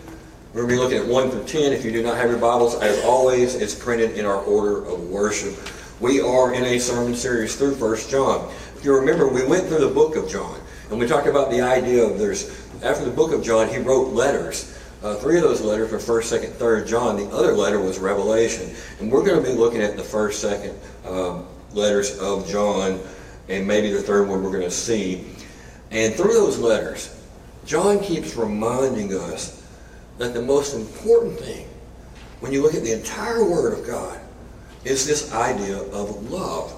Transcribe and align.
We're 0.53 0.67
going 0.67 0.69
to 0.69 0.75
be 0.75 0.81
looking 0.83 0.97
at 0.99 1.11
1 1.11 1.31
through 1.31 1.45
10. 1.45 1.73
If 1.73 1.83
you 1.83 1.91
do 1.91 2.03
not 2.03 2.15
have 2.15 2.29
your 2.29 2.37
Bibles, 2.37 2.75
as 2.75 3.03
always, 3.03 3.55
it's 3.55 3.73
printed 3.73 4.11
in 4.19 4.23
our 4.23 4.37
order 4.37 4.85
of 4.85 5.09
worship. 5.09 5.57
We 5.99 6.21
are 6.21 6.53
in 6.53 6.63
a 6.63 6.77
sermon 6.77 7.15
series 7.15 7.55
through 7.55 7.73
1 7.73 7.97
John. 8.07 8.51
If 8.75 8.85
you 8.85 8.95
remember, 8.95 9.27
we 9.27 9.43
went 9.43 9.65
through 9.65 9.79
the 9.79 9.91
book 9.91 10.15
of 10.15 10.29
John, 10.29 10.61
and 10.91 10.99
we 10.99 11.07
talked 11.07 11.25
about 11.25 11.49
the 11.49 11.61
idea 11.61 12.03
of 12.03 12.19
there's, 12.19 12.51
after 12.83 13.03
the 13.03 13.09
book 13.09 13.33
of 13.33 13.43
John, 13.43 13.67
he 13.67 13.79
wrote 13.79 14.13
letters. 14.13 14.77
Uh, 15.01 15.15
three 15.15 15.37
of 15.37 15.41
those 15.41 15.61
letters 15.61 15.91
were 15.91 15.97
1st, 15.97 16.41
2nd, 16.41 16.51
3rd 16.51 16.87
John. 16.87 17.17
The 17.17 17.29
other 17.29 17.53
letter 17.53 17.79
was 17.79 17.97
Revelation. 17.97 18.75
And 18.99 19.11
we're 19.11 19.25
going 19.25 19.43
to 19.43 19.49
be 19.49 19.57
looking 19.57 19.81
at 19.81 19.97
the 19.97 20.03
1st, 20.03 20.75
2nd 21.03 21.11
um, 21.11 21.47
letters 21.73 22.19
of 22.19 22.47
John, 22.47 22.99
and 23.49 23.65
maybe 23.65 23.91
the 23.91 24.03
third 24.03 24.27
one 24.27 24.43
we're 24.43 24.51
going 24.51 24.61
to 24.61 24.69
see. 24.69 25.25
And 25.89 26.13
through 26.13 26.33
those 26.33 26.59
letters, 26.59 27.19
John 27.65 27.99
keeps 28.01 28.35
reminding 28.35 29.15
us 29.15 29.62
that 30.17 30.33
the 30.33 30.41
most 30.41 30.75
important 30.75 31.39
thing, 31.39 31.67
when 32.39 32.51
you 32.51 32.61
look 32.61 32.75
at 32.75 32.83
the 32.83 32.91
entire 32.91 33.43
Word 33.43 33.77
of 33.77 33.85
God, 33.85 34.19
is 34.85 35.07
this 35.07 35.33
idea 35.33 35.77
of 35.77 36.29
love. 36.29 36.73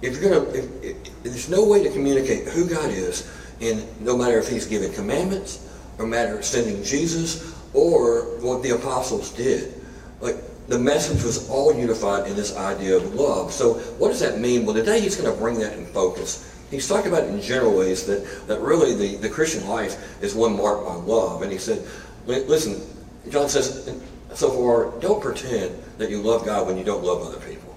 If 0.00 0.20
you're 0.20 0.30
gonna, 0.30 0.50
if, 0.50 0.84
if, 0.84 1.22
there's 1.22 1.48
no 1.48 1.64
way 1.66 1.82
to 1.82 1.90
communicate 1.90 2.46
who 2.48 2.68
God 2.68 2.90
is, 2.90 3.30
in 3.60 3.84
no 4.00 4.16
matter 4.16 4.38
if 4.38 4.48
He's 4.48 4.66
giving 4.66 4.92
commandments, 4.92 5.68
or 5.98 6.06
matter 6.06 6.40
sending 6.42 6.82
Jesus, 6.84 7.54
or 7.74 8.38
what 8.40 8.62
the 8.62 8.70
apostles 8.70 9.30
did. 9.32 9.74
Like 10.20 10.36
the 10.68 10.78
message 10.78 11.22
was 11.24 11.48
all 11.50 11.74
unified 11.74 12.28
in 12.28 12.36
this 12.36 12.56
idea 12.56 12.96
of 12.96 13.14
love. 13.14 13.52
So 13.52 13.74
what 13.98 14.08
does 14.08 14.20
that 14.20 14.38
mean? 14.38 14.64
Well, 14.64 14.74
today 14.74 15.00
he's 15.00 15.16
going 15.16 15.32
to 15.32 15.38
bring 15.40 15.58
that 15.60 15.72
in 15.72 15.86
focus. 15.86 16.54
He's 16.70 16.86
talking 16.86 17.10
about 17.10 17.24
in 17.24 17.40
general 17.40 17.76
ways 17.76 18.04
that, 18.06 18.46
that 18.46 18.60
really 18.60 18.94
the, 18.94 19.16
the 19.16 19.28
Christian 19.28 19.66
life 19.68 20.22
is 20.22 20.34
one 20.34 20.56
marked 20.56 20.86
by 20.86 20.94
love. 20.94 21.42
And 21.42 21.50
he 21.50 21.58
said, 21.58 21.86
listen, 22.26 22.82
John 23.30 23.48
says, 23.48 23.90
so 24.34 24.50
far, 24.50 25.00
don't 25.00 25.22
pretend 25.22 25.82
that 25.96 26.10
you 26.10 26.20
love 26.20 26.44
God 26.44 26.66
when 26.66 26.76
you 26.76 26.84
don't 26.84 27.02
love 27.02 27.22
other 27.22 27.40
people. 27.46 27.76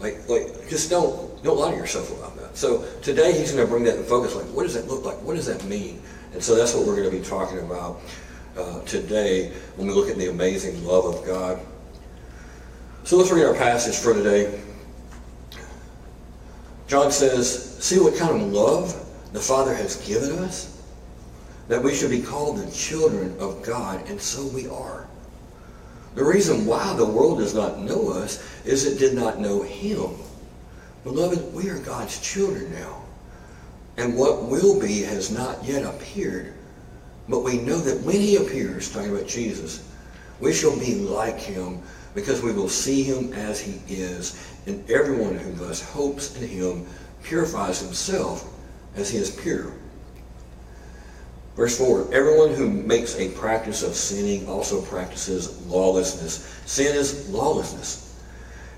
Like, 0.00 0.28
like 0.28 0.68
just 0.68 0.90
don't, 0.90 1.42
don't 1.44 1.58
lie 1.58 1.70
to 1.70 1.76
yourself 1.76 2.10
about 2.18 2.36
that. 2.38 2.56
So 2.56 2.84
today 3.00 3.38
he's 3.38 3.52
going 3.52 3.64
to 3.64 3.70
bring 3.70 3.84
that 3.84 3.96
in 3.96 4.04
focus. 4.04 4.34
Like, 4.34 4.46
what 4.46 4.64
does 4.64 4.74
that 4.74 4.88
look 4.88 5.04
like? 5.04 5.20
What 5.22 5.36
does 5.36 5.46
that 5.46 5.64
mean? 5.64 6.02
And 6.32 6.42
so 6.42 6.56
that's 6.56 6.74
what 6.74 6.86
we're 6.86 6.96
going 6.96 7.10
to 7.10 7.16
be 7.16 7.24
talking 7.24 7.58
about 7.58 8.00
uh, 8.56 8.80
today 8.82 9.52
when 9.76 9.86
we 9.86 9.94
look 9.94 10.08
at 10.08 10.16
the 10.16 10.30
amazing 10.30 10.84
love 10.84 11.04
of 11.04 11.24
God. 11.24 11.60
So 13.04 13.16
let's 13.16 13.30
read 13.30 13.44
our 13.44 13.54
passage 13.54 13.96
for 13.96 14.14
today. 14.14 14.60
John 16.90 17.12
says, 17.12 17.76
See 17.78 18.00
what 18.00 18.16
kind 18.16 18.34
of 18.34 18.52
love 18.52 19.06
the 19.32 19.38
Father 19.38 19.72
has 19.72 20.04
given 20.04 20.40
us? 20.40 20.82
That 21.68 21.84
we 21.84 21.94
should 21.94 22.10
be 22.10 22.20
called 22.20 22.58
the 22.58 22.68
children 22.72 23.36
of 23.38 23.62
God, 23.62 24.08
and 24.08 24.20
so 24.20 24.44
we 24.48 24.66
are. 24.68 25.06
The 26.16 26.24
reason 26.24 26.66
why 26.66 26.92
the 26.94 27.06
world 27.06 27.38
does 27.38 27.54
not 27.54 27.78
know 27.78 28.10
us 28.10 28.44
is 28.64 28.84
it 28.84 28.98
did 28.98 29.14
not 29.14 29.38
know 29.38 29.62
Him. 29.62 30.16
Beloved, 31.04 31.54
we 31.54 31.68
are 31.68 31.78
God's 31.78 32.20
children 32.20 32.72
now. 32.72 33.04
And 33.96 34.16
what 34.16 34.46
will 34.46 34.80
be 34.80 35.02
has 35.02 35.30
not 35.30 35.62
yet 35.62 35.84
appeared. 35.84 36.54
But 37.28 37.44
we 37.44 37.58
know 37.58 37.78
that 37.78 38.02
when 38.02 38.16
He 38.16 38.34
appears, 38.34 38.90
talking 38.90 39.14
about 39.14 39.28
Jesus, 39.28 39.88
we 40.40 40.52
shall 40.52 40.76
be 40.76 40.96
like 40.96 41.38
Him 41.38 41.82
because 42.14 42.42
we 42.42 42.52
will 42.52 42.68
see 42.68 43.02
him 43.02 43.32
as 43.32 43.60
he 43.60 43.80
is, 43.92 44.52
and 44.66 44.88
everyone 44.90 45.36
who 45.36 45.52
thus 45.52 45.82
hopes 45.82 46.36
in 46.36 46.48
him 46.48 46.86
purifies 47.22 47.80
himself 47.80 48.48
as 48.96 49.10
he 49.10 49.18
is 49.18 49.30
pure. 49.30 49.72
Verse 51.56 51.76
4 51.78 52.12
Everyone 52.12 52.54
who 52.54 52.68
makes 52.68 53.16
a 53.16 53.30
practice 53.30 53.82
of 53.82 53.94
sinning 53.94 54.48
also 54.48 54.82
practices 54.82 55.64
lawlessness. 55.66 56.46
Sin 56.66 56.96
is 56.96 57.28
lawlessness. 57.28 58.06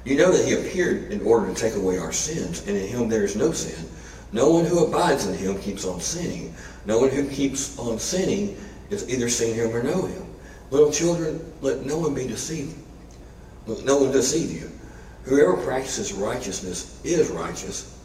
You 0.04 0.16
know 0.16 0.32
that 0.32 0.44
he 0.44 0.54
appeared 0.54 1.12
in 1.12 1.20
order 1.22 1.47
to 1.47 1.54
take 1.54 1.75
away 1.75 1.97
our 1.99 2.12
sins, 2.12 2.66
and 2.66 2.76
in 2.76 2.88
him 2.88 3.09
there 3.09 3.25
is 3.25 3.37
no 3.37 3.53
sin. 3.53 3.88
No 4.32 4.50
one 4.50 4.64
who 4.64 4.84
abides 4.84 5.26
in 5.26 5.34
him 5.34 5.60
keeps 5.60 5.84
on 5.84 6.00
sinning. 6.00 6.54
No 6.87 6.99
one 6.99 7.10
who 7.10 7.28
keeps 7.28 7.78
on 7.78 7.99
sinning 7.99 8.56
is 8.91 9.09
either 9.09 9.28
seen 9.28 9.54
him 9.54 9.70
or 9.75 9.82
know 9.82 10.06
him. 10.06 10.26
Little 10.70 10.91
children, 10.91 11.53
let 11.60 11.84
no 11.84 11.99
one 11.99 12.14
be 12.14 12.26
deceived 12.26 12.75
no 13.67 13.99
one 13.99 14.12
deceive 14.12 14.50
you. 14.50 14.71
Whoever 15.25 15.56
practices 15.56 16.12
righteousness 16.12 17.00
is 17.05 17.31
righteous, 17.31 17.97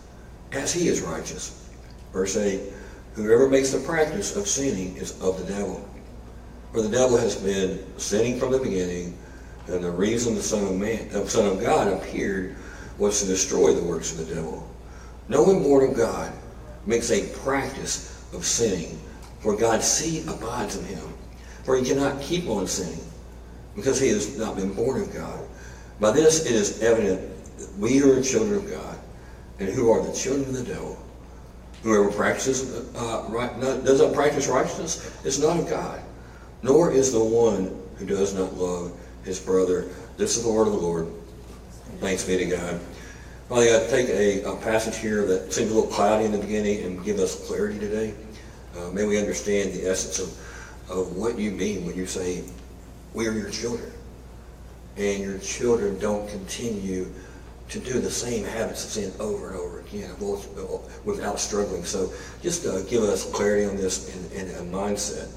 as 0.51 0.73
he 0.73 0.87
is 0.87 1.01
righteous. 1.01 1.67
Verse 2.13 2.37
8, 2.37 2.61
whoever 3.15 3.49
makes 3.49 3.71
the 3.71 3.79
practice 3.79 4.35
of 4.35 4.47
sinning 4.47 4.95
is 4.97 5.19
of 5.21 5.39
the 5.39 5.51
devil. 5.51 5.87
For 6.71 6.81
the 6.81 6.89
devil 6.89 7.17
has 7.17 7.35
been 7.35 7.83
sinning 7.97 8.39
from 8.39 8.51
the 8.51 8.59
beginning, 8.59 9.17
and 9.67 9.83
the 9.83 9.91
reason 9.91 10.35
the 10.35 10.43
Son 10.43 10.63
of 10.63 10.75
Man, 10.75 11.09
the 11.09 11.27
Son 11.27 11.47
of 11.47 11.59
God 11.59 11.87
appeared 11.87 12.55
was 12.97 13.21
to 13.21 13.27
destroy 13.27 13.73
the 13.73 13.83
works 13.83 14.11
of 14.11 14.25
the 14.25 14.35
devil. 14.35 14.67
No 15.29 15.43
one 15.43 15.63
born 15.63 15.89
of 15.89 15.97
God 15.97 16.31
makes 16.85 17.11
a 17.11 17.27
practice 17.39 18.23
of 18.33 18.45
sinning, 18.45 18.99
for 19.39 19.55
God's 19.55 19.85
seed 19.85 20.27
abides 20.27 20.77
in 20.77 20.85
him. 20.85 21.13
For 21.63 21.75
he 21.75 21.85
cannot 21.85 22.21
keep 22.21 22.47
on 22.47 22.65
sinning, 22.67 23.03
because 23.77 24.01
he 24.01 24.09
has 24.09 24.37
not 24.37 24.57
been 24.57 24.73
born 24.73 24.99
of 24.99 25.13
God. 25.13 25.39
By 26.01 26.11
this 26.11 26.45
it 26.45 26.51
is 26.51 26.81
evident 26.81 27.21
that 27.59 27.77
we 27.77 28.01
are 28.03 28.21
children 28.21 28.57
of 28.57 28.69
God 28.69 28.97
and 29.59 29.69
who 29.69 29.89
are 29.89 30.03
the 30.03 30.11
children 30.11 30.49
of 30.49 30.53
the 30.53 30.73
devil. 30.73 30.97
Whoever 31.83 32.11
practices 32.11 32.93
uh, 32.95 33.25
right, 33.29 33.57
not, 33.59 33.85
does 33.85 34.01
not 34.01 34.13
practice 34.13 34.47
righteousness 34.47 35.23
is 35.23 35.39
not 35.39 35.57
of 35.57 35.69
God, 35.69 36.01
nor 36.63 36.91
is 36.91 37.13
the 37.13 37.23
one 37.23 37.73
who 37.97 38.05
does 38.05 38.33
not 38.33 38.55
love 38.55 38.91
his 39.23 39.39
brother. 39.39 39.85
This 40.17 40.35
is 40.35 40.43
the 40.43 40.51
word 40.51 40.67
of 40.67 40.73
the 40.73 40.79
Lord. 40.79 41.07
Thanks 41.99 42.23
be 42.23 42.37
to 42.37 42.45
God. 42.45 42.79
Finally, 43.47 43.75
I 43.75 43.87
take 43.87 44.09
a, 44.09 44.43
a, 44.43 44.55
passage 44.57 44.97
here 44.97 45.25
that 45.25 45.53
seems 45.53 45.71
a 45.71 45.73
little 45.73 45.89
cloudy 45.89 46.25
in 46.25 46.33
the 46.33 46.37
beginning 46.37 46.83
and 46.83 47.05
give 47.05 47.17
us 47.19 47.47
clarity 47.47 47.79
today. 47.79 48.13
Uh, 48.77 48.89
may 48.89 49.05
we 49.05 49.17
understand 49.17 49.71
the 49.71 49.85
essence 49.87 50.19
of, 50.19 50.91
of 50.91 51.15
what 51.15 51.39
you 51.39 51.51
mean 51.51 51.85
when 51.85 51.95
you 51.95 52.05
say, 52.05 52.43
we 53.17 53.27
are 53.27 53.31
your 53.31 53.49
children 53.49 53.91
and 54.95 55.23
your 55.23 55.39
children 55.39 55.97
don't 55.97 56.29
continue 56.29 57.11
to 57.67 57.79
do 57.79 57.99
the 57.99 58.11
same 58.11 58.45
habits 58.45 58.85
of 58.85 58.91
sin 58.91 59.11
over 59.19 59.49
and 59.49 59.59
over 59.59 59.79
again 59.79 60.11
without 61.03 61.39
struggling. 61.39 61.83
So 61.83 62.13
just 62.43 62.67
uh, 62.67 62.83
give 62.83 63.01
us 63.01 63.29
clarity 63.31 63.65
on 63.65 63.75
this 63.75 64.15
and, 64.15 64.49
and, 64.49 64.51
a 64.57 64.77
mindset 64.77 65.29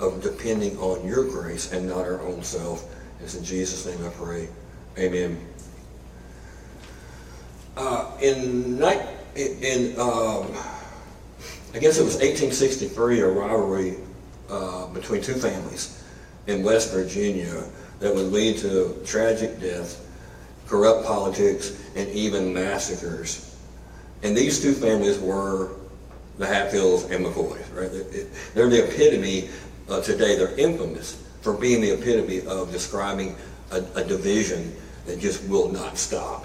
of 0.00 0.20
depending 0.22 0.76
on 0.78 1.06
your 1.06 1.24
grace 1.24 1.72
and 1.72 1.88
not 1.88 1.98
our 1.98 2.20
own 2.22 2.42
self. 2.42 2.92
It's 3.22 3.36
in 3.36 3.44
Jesus' 3.44 3.86
name 3.86 4.04
I 4.04 4.10
pray. 4.10 4.48
Amen. 4.98 5.38
Uh, 7.76 8.10
in 8.20 8.76
night, 8.76 9.06
in 9.36 9.98
um, 10.00 10.52
I 11.72 11.78
guess 11.78 11.96
it 11.96 12.04
was 12.04 12.16
1863, 12.16 13.20
a 13.20 13.28
rivalry 13.28 13.98
uh, 14.50 14.88
between 14.88 15.22
two 15.22 15.34
families 15.34 16.00
in 16.46 16.62
West 16.62 16.92
Virginia 16.92 17.64
that 18.00 18.14
would 18.14 18.32
lead 18.32 18.58
to 18.58 19.00
tragic 19.04 19.60
death, 19.60 20.04
corrupt 20.66 21.04
politics, 21.04 21.78
and 21.96 22.08
even 22.10 22.52
massacres. 22.52 23.56
And 24.22 24.36
these 24.36 24.60
two 24.60 24.72
families 24.72 25.18
were 25.18 25.72
the 26.38 26.46
Hatfields 26.46 27.04
and 27.04 27.24
McCoys, 27.24 27.64
right? 27.74 27.90
They're 28.54 28.68
the 28.68 28.84
epitome 28.88 29.50
uh, 29.88 30.00
today. 30.00 30.36
They're 30.36 30.58
infamous 30.58 31.22
for 31.42 31.52
being 31.52 31.80
the 31.80 31.90
epitome 31.90 32.46
of 32.46 32.72
describing 32.72 33.36
a, 33.70 33.82
a 33.94 34.04
division 34.04 34.74
that 35.06 35.18
just 35.18 35.46
will 35.48 35.70
not 35.70 35.98
stop. 35.98 36.44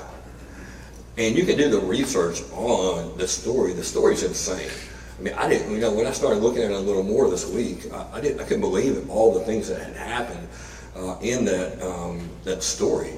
And 1.18 1.36
you 1.38 1.46
can 1.46 1.58
do 1.58 1.70
the 1.70 1.80
research 1.80 2.42
on 2.52 3.18
the 3.18 3.28
story. 3.28 3.74
The 3.74 3.84
story's 3.84 4.24
insane. 4.24 4.70
I 5.18 5.22
mean, 5.22 5.34
I 5.34 5.48
didn't, 5.48 5.72
you 5.72 5.80
know, 5.80 5.94
when 5.94 6.06
I 6.06 6.12
started 6.12 6.40
looking 6.40 6.64
at 6.64 6.72
it 6.72 6.76
a 6.76 6.80
little 6.80 7.04
more 7.04 7.30
this 7.30 7.50
week, 7.50 7.92
I, 7.94 8.06
I 8.14 8.22
didn't, 8.22 8.42
I 8.42 8.44
couldn't 8.44 8.62
believe 8.62 8.98
it, 8.98 9.10
all 9.10 9.34
the 9.34 9.40
things 9.42 9.70
that 9.70 9.82
had 9.82 9.96
happened 9.96 10.48
uh, 10.96 11.18
in 11.22 11.46
that 11.46 11.82
um, 11.82 12.30
that 12.44 12.64
story, 12.64 13.12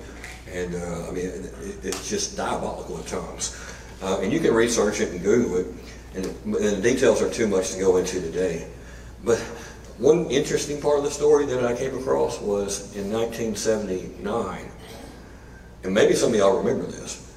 and 0.51 0.75
uh, 0.75 1.07
I 1.07 1.11
mean 1.11 1.25
it, 1.25 1.53
it's 1.83 2.09
just 2.09 2.37
diabolical 2.37 2.97
at 2.99 3.07
times. 3.07 3.59
Uh, 4.01 4.19
and 4.21 4.31
you 4.31 4.39
can 4.39 4.53
research 4.53 4.99
it 4.99 5.09
and 5.09 5.21
Google 5.23 5.57
it, 5.57 5.67
and, 6.13 6.25
and 6.45 6.55
the 6.55 6.81
details 6.81 7.21
are 7.21 7.29
too 7.29 7.47
much 7.47 7.71
to 7.71 7.79
go 7.79 7.97
into 7.97 8.21
today. 8.21 8.67
But 9.23 9.39
one 9.97 10.29
interesting 10.29 10.79
part 10.79 10.99
of 10.99 11.03
the 11.03 11.11
story 11.11 11.47
that 11.47 11.65
I 11.65 11.75
came 11.75 11.97
across 11.97 12.39
was 12.39 12.95
in 12.95 13.11
1979. 13.11 14.71
and 15.83 15.93
maybe 15.93 16.13
some 16.13 16.29
of 16.29 16.35
y'all 16.35 16.59
remember 16.59 16.85
this, 16.85 17.33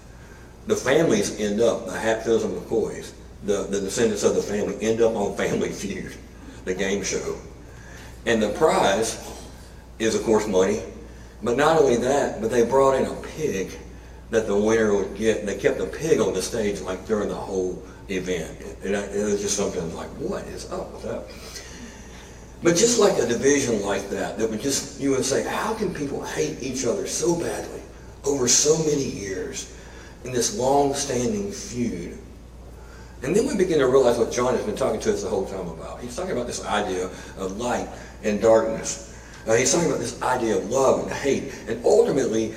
the 0.67 0.77
families 0.77 1.41
end 1.41 1.63
up, 1.63 1.87
the 1.87 1.99
Hatfields 1.99 2.45
and 2.45 2.55
McCoys, 2.55 3.13
the, 3.45 3.65
the 3.65 3.81
descendants 3.81 4.23
of 4.23 4.35
the 4.35 4.43
family 4.43 4.77
end 4.81 5.01
up 5.01 5.15
on 5.15 5.37
Family 5.37 5.71
Feud, 5.73 6.15
the 6.65 6.75
game 6.75 7.03
show. 7.03 7.37
And 8.27 8.43
the 8.43 8.51
prize 8.51 9.27
is, 9.99 10.15
of 10.15 10.23
course, 10.25 10.47
money. 10.47 10.83
But 11.43 11.57
not 11.57 11.81
only 11.81 11.97
that, 11.97 12.41
but 12.41 12.51
they 12.51 12.65
brought 12.67 12.97
in 12.97 13.07
a 13.07 13.15
pig 13.23 13.71
that 14.31 14.47
the 14.47 14.57
winner 14.57 14.95
would 14.95 15.17
get. 15.17 15.39
And 15.39 15.49
they 15.49 15.57
kept 15.57 15.79
the 15.79 15.87
pig 15.87 16.21
on 16.21 16.35
the 16.35 16.43
stage 16.43 16.81
like 16.81 17.07
during 17.07 17.29
the 17.29 17.35
whole 17.35 17.83
event. 18.11 18.59
And 18.85 18.95
it 18.95 19.25
was 19.25 19.41
just 19.41 19.57
something 19.57 19.95
like, 19.97 20.09
what 20.19 20.45
is 20.45 20.71
up 20.71 20.93
with 20.93 21.03
that? 21.05 21.23
But 22.63 22.77
just 22.77 22.99
like 22.99 23.17
a 23.19 23.27
division 23.27 23.81
like 23.83 24.11
that, 24.11 24.39
that 24.39 24.51
would 24.51 24.61
just, 24.61 25.01
you 25.01 25.13
would 25.13 25.25
say, 25.25 25.45
how 25.45 25.73
can 25.75 25.95
people 25.95 26.23
hate 26.23 26.63
each 26.63 26.85
other 26.85 27.07
so 27.07 27.39
badly 27.39 27.81
over 28.25 28.49
so 28.49 28.77
many 28.85 29.05
years 29.05 29.75
in 30.25 30.33
this 30.33 30.59
long-standing 30.59 31.53
feud? 31.53 32.19
And 33.23 33.37
then 33.37 33.47
we 33.47 33.57
begin 33.57 33.79
to 33.81 33.87
realize 33.87 34.17
what 34.17 34.33
John 34.33 34.55
has 34.55 34.65
been 34.65 34.77
talking 34.77 35.01
to 35.01 35.13
us 35.13 35.23
the 35.23 35.29
whole 35.29 35.47
time 35.47 35.69
about. 35.69 36.01
He's 36.01 36.17
talking 36.17 36.33
about 36.33 36.47
this 36.47 36.65
idea 36.65 37.07
of 37.37 37.59
light 37.59 37.89
and 38.23 38.41
darkness. 38.41 39.07
Uh, 39.47 39.55
he's 39.55 39.73
talking 39.73 39.89
about 39.89 40.01
this 40.01 40.21
idea 40.23 40.57
of 40.57 40.71
love 40.71 41.03
and 41.03 41.13
hate. 41.13 41.53
And 41.69 41.85
ultimately, 41.85 42.55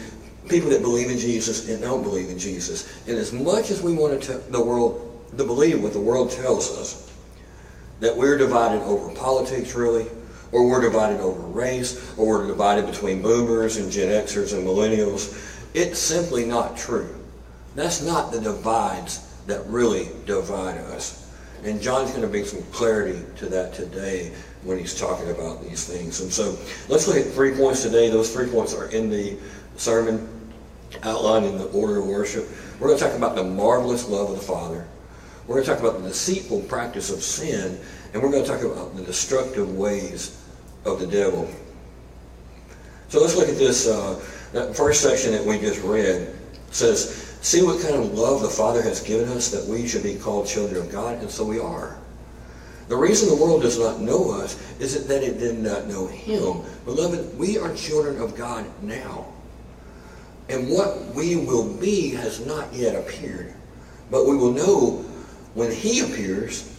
people 0.47 0.69
that 0.69 0.81
believe 0.81 1.09
in 1.09 1.17
Jesus 1.17 1.69
and 1.69 1.81
don't 1.81 2.03
believe 2.03 2.29
in 2.29 2.39
Jesus. 2.39 3.07
And 3.07 3.17
as 3.17 3.33
much 3.33 3.71
as 3.71 3.81
we 3.81 3.93
want 3.93 4.21
to 4.21 4.27
tell 4.27 4.39
the 4.39 4.63
world 4.63 5.09
to 5.37 5.43
believe 5.43 5.81
what 5.83 5.93
the 5.93 5.99
world 5.99 6.31
tells 6.31 6.77
us, 6.77 7.11
that 7.99 8.15
we're 8.15 8.37
divided 8.37 8.81
over 8.83 9.13
politics, 9.15 9.75
really, 9.75 10.07
or 10.51 10.67
we're 10.67 10.81
divided 10.81 11.19
over 11.19 11.41
race, 11.41 12.13
or 12.17 12.27
we're 12.27 12.47
divided 12.47 12.85
between 12.85 13.21
boomers 13.21 13.77
and 13.77 13.91
Gen 13.91 14.09
Xers 14.09 14.53
and 14.53 14.65
millennials, 14.65 15.59
it's 15.73 15.99
simply 15.99 16.45
not 16.45 16.77
true. 16.77 17.13
That's 17.75 18.01
not 18.01 18.31
the 18.31 18.39
divides 18.39 19.32
that 19.47 19.65
really 19.67 20.09
divide 20.25 20.77
us. 20.77 21.31
And 21.63 21.81
John's 21.81 22.09
going 22.09 22.23
to 22.23 22.27
bring 22.27 22.45
some 22.45 22.61
clarity 22.71 23.21
to 23.37 23.45
that 23.47 23.73
today 23.73 24.33
when 24.63 24.77
he's 24.77 24.97
talking 24.97 25.29
about 25.29 25.63
these 25.63 25.85
things. 25.85 26.21
And 26.21 26.31
so 26.31 26.57
let's 26.89 27.07
look 27.07 27.17
at 27.17 27.27
three 27.27 27.55
points 27.55 27.83
today. 27.83 28.09
Those 28.09 28.33
three 28.33 28.47
points 28.47 28.73
are 28.73 28.89
in 28.89 29.09
the 29.09 29.37
sermon 29.77 30.29
outlined 31.03 31.45
in 31.45 31.57
the 31.57 31.65
order 31.67 31.99
of 31.99 32.07
worship. 32.07 32.47
We're 32.79 32.87
going 32.87 32.99
to 32.99 33.05
talk 33.05 33.15
about 33.15 33.35
the 33.35 33.43
marvelous 33.43 34.07
love 34.07 34.29
of 34.29 34.35
the 34.35 34.41
Father. 34.41 34.85
We're 35.47 35.55
going 35.55 35.65
to 35.65 35.71
talk 35.71 35.79
about 35.79 36.01
the 36.01 36.09
deceitful 36.09 36.61
practice 36.63 37.09
of 37.09 37.21
sin. 37.21 37.79
And 38.13 38.21
we're 38.21 38.31
going 38.31 38.43
to 38.43 38.49
talk 38.49 38.61
about 38.61 38.95
the 38.95 39.03
destructive 39.03 39.75
ways 39.75 40.41
of 40.85 40.99
the 40.99 41.07
devil. 41.07 41.49
So 43.07 43.21
let's 43.21 43.35
look 43.35 43.47
at 43.49 43.57
this. 43.57 43.87
Uh, 43.87 44.23
that 44.53 44.75
first 44.75 45.01
section 45.01 45.31
that 45.31 45.43
we 45.43 45.59
just 45.59 45.81
read 45.81 46.33
says, 46.69 47.32
See 47.43 47.61
what 47.61 47.81
kind 47.81 47.95
of 47.95 48.13
love 48.13 48.41
the 48.41 48.47
Father 48.47 48.81
has 48.81 49.01
given 49.01 49.27
us 49.27 49.51
that 49.51 49.65
we 49.65 49.85
should 49.85 50.01
be 50.01 50.15
called 50.15 50.47
children 50.47 50.81
of 50.81 50.89
God, 50.89 51.19
and 51.19 51.29
so 51.29 51.43
we 51.43 51.59
are. 51.59 51.97
The 52.87 52.95
reason 52.95 53.27
the 53.27 53.35
world 53.35 53.63
does 53.63 53.77
not 53.77 53.99
know 53.99 54.31
us 54.31 54.57
is 54.79 55.05
that 55.07 55.23
it 55.23 55.39
did 55.39 55.59
not 55.59 55.87
know 55.87 56.07
Him. 56.07 56.61
Beloved, 56.85 57.37
we 57.37 57.57
are 57.57 57.75
children 57.75 58.21
of 58.21 58.37
God 58.37 58.65
now. 58.81 59.27
And 60.47 60.69
what 60.69 61.13
we 61.13 61.35
will 61.35 61.67
be 61.73 62.11
has 62.11 62.45
not 62.45 62.73
yet 62.73 62.95
appeared. 62.95 63.53
But 64.09 64.25
we 64.25 64.37
will 64.37 64.53
know 64.53 65.03
when 65.53 65.69
He 65.69 65.99
appears, 65.99 66.73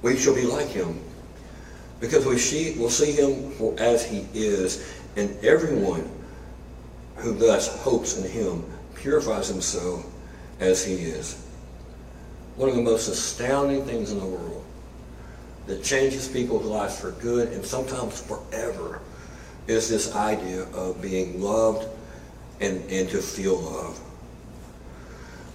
we 0.00 0.16
shall 0.16 0.34
be 0.34 0.46
like 0.46 0.68
Him. 0.68 0.98
Because 2.00 2.24
we 2.24 2.38
see, 2.38 2.78
will 2.78 2.88
see 2.88 3.12
Him 3.12 3.52
as 3.76 4.02
He 4.02 4.26
is, 4.32 4.94
and 5.16 5.36
everyone 5.44 6.10
who 7.16 7.34
thus 7.34 7.68
hopes 7.82 8.16
in 8.16 8.30
Him 8.30 8.64
purifies 9.02 9.50
him 9.50 9.60
so 9.60 10.04
as 10.60 10.84
He 10.84 10.94
is. 10.94 11.44
One 12.56 12.68
of 12.68 12.76
the 12.76 12.82
most 12.82 13.08
astounding 13.08 13.84
things 13.84 14.12
in 14.12 14.20
the 14.20 14.26
world 14.26 14.64
that 15.66 15.82
changes 15.82 16.28
people's 16.28 16.64
lives 16.64 17.00
for 17.00 17.10
good 17.12 17.48
and 17.48 17.64
sometimes 17.64 18.20
forever 18.20 19.00
is 19.66 19.88
this 19.88 20.14
idea 20.14 20.62
of 20.70 21.00
being 21.02 21.40
loved 21.40 21.88
and, 22.60 22.78
and 22.90 23.08
to 23.08 23.18
feel 23.18 23.58
love. 23.58 23.98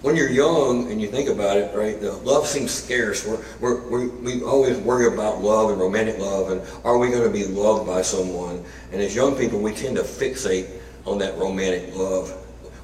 When 0.00 0.14
you're 0.14 0.30
young 0.30 0.90
and 0.92 1.00
you 1.00 1.08
think 1.08 1.28
about 1.28 1.56
it, 1.56 1.74
right, 1.74 2.00
the 2.00 2.12
love 2.12 2.46
seems 2.46 2.70
scarce. 2.70 3.26
We're, 3.26 3.42
we're, 3.58 3.88
we 3.88 4.06
we 4.36 4.42
always 4.44 4.78
worry 4.78 5.12
about 5.12 5.42
love 5.42 5.70
and 5.70 5.80
romantic 5.80 6.18
love 6.18 6.50
and 6.50 6.62
are 6.84 6.98
we 6.98 7.10
going 7.10 7.24
to 7.24 7.30
be 7.30 7.44
loved 7.44 7.86
by 7.86 8.02
someone? 8.02 8.64
And 8.92 9.00
as 9.00 9.14
young 9.14 9.36
people, 9.36 9.58
we 9.58 9.72
tend 9.72 9.96
to 9.96 10.02
fixate 10.02 10.68
on 11.04 11.18
that 11.18 11.36
romantic 11.36 11.96
love. 11.96 12.32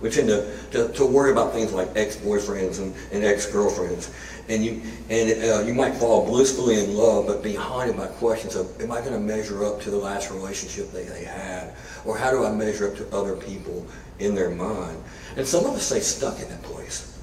We 0.04 0.10
tend 0.10 0.28
to, 0.28 0.46
to, 0.72 0.92
to 0.92 1.06
worry 1.06 1.32
about 1.32 1.54
things 1.54 1.72
like 1.72 1.88
ex-boyfriends 1.96 2.78
and, 2.78 2.94
and 3.10 3.24
ex-girlfriends 3.24 4.10
and 4.50 4.62
you 4.62 4.82
and 5.08 5.42
uh, 5.42 5.62
you 5.62 5.72
might 5.72 5.94
fall 5.94 6.26
blissfully 6.26 6.78
in 6.78 6.94
love, 6.94 7.26
but 7.26 7.42
be 7.42 7.54
haunted 7.54 7.96
by 7.96 8.08
questions 8.08 8.54
of, 8.54 8.78
am 8.82 8.92
I 8.92 9.00
going 9.00 9.14
to 9.14 9.18
measure 9.18 9.64
up 9.64 9.80
to 9.80 9.90
the 9.90 9.96
last 9.96 10.30
relationship 10.30 10.92
they, 10.92 11.04
they 11.04 11.24
had? 11.24 11.74
Or 12.04 12.18
how 12.18 12.30
do 12.30 12.44
I 12.44 12.52
measure 12.52 12.88
up 12.88 12.96
to 12.96 13.16
other 13.16 13.34
people 13.34 13.86
in 14.18 14.34
their 14.34 14.50
mind? 14.50 15.02
And 15.38 15.46
some 15.46 15.64
of 15.64 15.72
us 15.72 15.86
stay 15.86 16.00
stuck 16.00 16.38
in 16.38 16.50
that 16.50 16.62
place. 16.62 17.18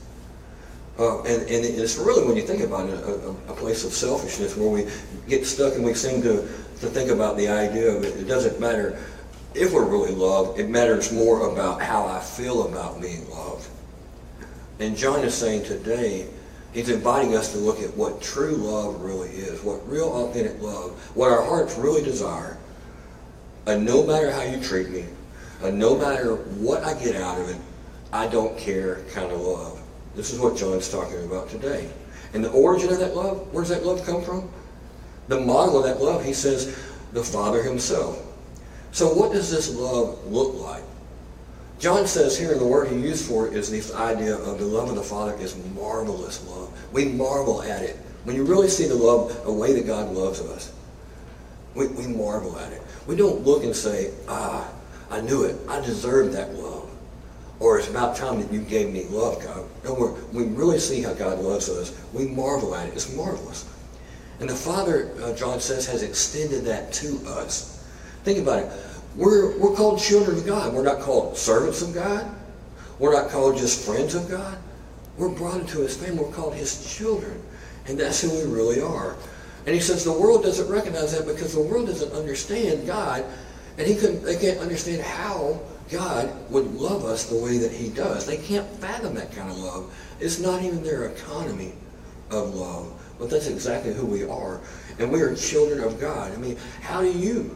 Uh, 0.98 1.22
and, 1.22 1.44
and 1.44 1.66
it's 1.66 1.98
really, 1.98 2.26
when 2.26 2.36
you 2.36 2.42
think 2.42 2.64
about 2.64 2.90
it, 2.90 2.96
a, 2.96 3.30
a, 3.52 3.56
place 3.56 3.86
of 3.86 3.92
selfishness 3.92 4.58
where 4.58 4.70
we 4.70 4.88
get 5.28 5.46
stuck 5.46 5.76
and 5.76 5.86
we 5.86 5.94
seem 5.94 6.22
to, 6.22 6.42
to 6.80 6.88
think 6.88 7.12
about 7.12 7.38
the 7.38 7.48
idea 7.48 7.90
of 7.90 8.04
it. 8.04 8.18
It 8.18 8.28
doesn't 8.28 8.60
matter 8.60 9.00
if 9.54 9.74
we're 9.74 9.86
really 9.86 10.14
loved. 10.14 10.60
It 10.60 10.70
matters 10.70 11.12
more 11.12 11.52
about 11.52 11.82
how 11.82 12.06
I 12.06 12.20
feel 12.20 12.68
about 12.68 13.02
being 13.02 13.30
loved. 13.30 13.68
And 14.80 14.98
John 14.98 15.24
is 15.24 15.34
saying 15.34 15.66
today, 15.66 16.28
He's 16.74 16.90
inviting 16.90 17.36
us 17.36 17.52
to 17.52 17.58
look 17.58 17.82
at 17.82 17.96
what 17.98 18.22
true 18.22 18.56
love 18.56 19.02
really 19.02 19.30
is, 19.30 19.62
what 19.62 19.88
real 19.90 20.10
authentic 20.10 20.62
love, 20.62 20.92
what 21.16 21.30
our 21.30 21.44
hearts 21.44 21.78
really 21.78 22.02
desire. 22.02 22.58
And 23.68 23.86
no 23.86 24.06
matter 24.06 24.32
how 24.32 24.44
you 24.44 24.62
treat 24.62 24.90
me, 24.90 25.06
and 25.62 25.78
no 25.78 25.98
matter 25.98 26.36
what 26.36 26.84
I 26.84 26.94
get 26.94 27.18
out 27.18 27.40
of 27.40 27.50
it, 27.50 27.58
I 28.14 28.28
don't 28.28 28.58
care 28.58 29.04
kind 29.14 29.32
of 29.32 29.42
love. 29.42 29.82
This 30.16 30.32
is 30.32 30.40
what 30.40 30.56
John's 30.56 30.90
talking 30.90 31.24
about 31.26 31.50
today. 31.50 31.90
And 32.34 32.44
the 32.44 32.52
origin 32.52 32.90
of 32.92 33.00
that 33.00 33.16
love, 33.16 33.52
where 33.54 33.64
does 33.64 33.70
that 33.70 33.86
love 33.86 34.06
come 34.06 34.24
from? 34.24 34.50
The 35.28 35.40
model 35.40 35.78
of 35.78 35.84
that 35.84 36.02
love, 36.02 36.24
he 36.24 36.34
says, 36.34 36.68
the 37.12 37.24
Father 37.24 37.62
himself. 37.62 38.18
So 38.92 39.14
what 39.14 39.32
does 39.32 39.50
this 39.50 39.74
love 39.74 40.26
look 40.26 40.56
like? 40.56 40.84
John 41.80 42.06
says 42.06 42.38
here, 42.38 42.56
the 42.56 42.66
word 42.66 42.90
he 42.90 42.96
used 42.96 43.26
for 43.26 43.48
it 43.48 43.54
is 43.54 43.72
this 43.72 43.94
idea 43.96 44.36
of 44.36 44.60
the 44.60 44.66
love 44.66 44.90
of 44.90 44.96
the 44.96 45.02
Father 45.02 45.34
is 45.40 45.58
marvelous 45.74 46.46
love. 46.48 46.72
We 46.94 47.06
marvel 47.06 47.64
at 47.64 47.82
it. 47.82 47.96
When 48.24 48.36
you 48.36 48.44
really 48.44 48.68
see 48.68 48.88
the 48.88 48.96
love, 48.96 49.44
the 49.44 49.52
way 49.52 49.74
that 49.74 49.88
God 49.88 50.12
loves 50.12 50.42
us, 50.42 50.72
we, 51.74 51.88
we 51.88 52.06
marvel 52.06 52.58
at 52.60 52.72
it. 52.72 52.84
We 53.08 53.16
don't 53.16 53.42
look 53.42 53.64
and 53.64 53.76
say, 53.76 54.12
ah, 54.28 54.70
I 55.10 55.22
knew 55.22 55.44
it. 55.44 55.56
I 55.68 55.82
deserved 55.82 56.34
that 56.34 56.54
love. 56.54 56.90
Or 57.60 57.80
it's 57.80 57.90
about 57.90 58.16
time 58.16 58.42
that 58.42 58.52
you 58.52 58.62
gave 58.62 58.92
me 58.92 59.06
love, 59.06 59.42
God. 59.44 59.66
No, 59.84 60.18
we 60.34 60.46
really 60.46 60.80
see 60.80 61.02
how 61.02 61.14
God 61.14 61.40
loves 61.40 61.70
us. 61.70 62.00
We 62.14 62.28
marvel 62.28 62.76
at 62.76 62.90
it. 62.90 62.94
It's 62.94 63.16
marvelous. 63.16 63.68
And 64.40 64.50
the 64.50 64.56
Father, 64.56 65.12
uh, 65.22 65.34
John 65.36 65.60
says, 65.60 65.88
has 65.88 66.04
extended 66.04 66.66
that 66.66 66.92
to 66.94 67.20
us. 67.28 67.81
Think 68.24 68.40
about 68.40 68.60
it. 68.60 68.72
We're, 69.16 69.58
we're 69.58 69.76
called 69.76 70.00
children 70.00 70.38
of 70.38 70.46
God. 70.46 70.74
We're 70.74 70.84
not 70.84 71.00
called 71.00 71.38
servants 71.38 71.82
of 71.82 71.94
God. 71.94 72.30
We're 73.00 73.14
not 73.14 73.30
called 73.30 73.58
just 73.58 73.86
friends 73.86 74.16
of 74.16 74.30
God. 74.30 74.58
We're 75.18 75.30
brought 75.30 75.60
into 75.60 75.80
his 75.80 75.98
family. 75.98 76.24
We're 76.24 76.32
called 76.32 76.54
his 76.54 76.96
children. 76.96 77.42
And 77.88 78.00
that's 78.00 78.22
who 78.22 78.30
we 78.30 78.54
really 78.54 78.82
are. 78.82 79.18
And 79.66 79.76
he 79.76 79.82
says 79.82 80.04
the 80.04 80.12
world 80.12 80.44
doesn't 80.44 80.70
recognize 80.70 81.18
that 81.18 81.26
because 81.26 81.54
the 81.54 81.62
world 81.62 81.88
doesn't 81.88 82.12
understand 82.14 82.88
God. 82.88 83.26
And 83.78 83.88
he 83.88 83.96
couldn't, 83.96 84.24
they 84.24 84.38
can't 84.38 84.60
understand 84.60 85.02
how 85.02 85.60
God 85.92 86.32
would 86.50 86.74
love 86.74 87.04
us 87.04 87.26
the 87.26 87.36
way 87.36 87.58
that 87.58 87.72
he 87.72 87.90
does. 87.90 88.26
They 88.26 88.38
can't 88.38 88.68
fathom 88.80 89.16
that 89.16 89.34
kind 89.34 89.50
of 89.50 89.58
love. 89.58 89.94
It's 90.20 90.40
not 90.40 90.62
even 90.62 90.84
their 90.84 91.08
economy 91.08 91.74
of 92.30 92.56
love. 92.56 92.94
But 93.20 93.30
that's 93.30 93.48
exactly 93.48 93.94
who 93.94 94.06
we 94.06 94.24
are. 94.24 94.62
And 95.00 95.12
we 95.12 95.22
are 95.22 95.36
children 95.36 95.84
of 95.84 96.00
God. 96.00 96.34
I 96.34 96.38
mean, 96.38 96.58
how 96.82 97.02
do 97.02 97.12
you 97.12 97.56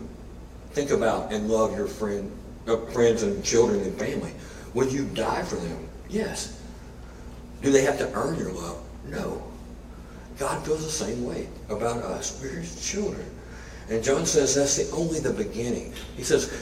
think 0.76 0.92
about 0.92 1.32
and 1.32 1.50
love 1.50 1.76
your 1.76 1.88
friend, 1.88 2.30
uh, 2.68 2.76
friends 2.88 3.24
and 3.24 3.44
children 3.44 3.80
and 3.80 3.98
family. 3.98 4.34
Would 4.74 4.92
you 4.92 5.06
die 5.06 5.42
for 5.44 5.56
them? 5.56 5.88
Yes. 6.10 6.62
Do 7.62 7.72
they 7.72 7.82
have 7.82 7.98
to 8.00 8.12
earn 8.14 8.38
your 8.38 8.52
love? 8.52 8.84
No. 9.08 9.42
God 10.38 10.66
feels 10.66 10.84
the 10.84 10.92
same 10.92 11.26
way 11.26 11.48
about 11.70 12.04
us. 12.04 12.40
We're 12.42 12.60
his 12.60 12.86
children. 12.86 13.26
And 13.90 14.04
John 14.04 14.26
says 14.26 14.56
that's 14.56 14.76
the, 14.76 14.94
only 14.94 15.20
the 15.20 15.32
beginning. 15.32 15.94
He 16.18 16.24
says, 16.24 16.54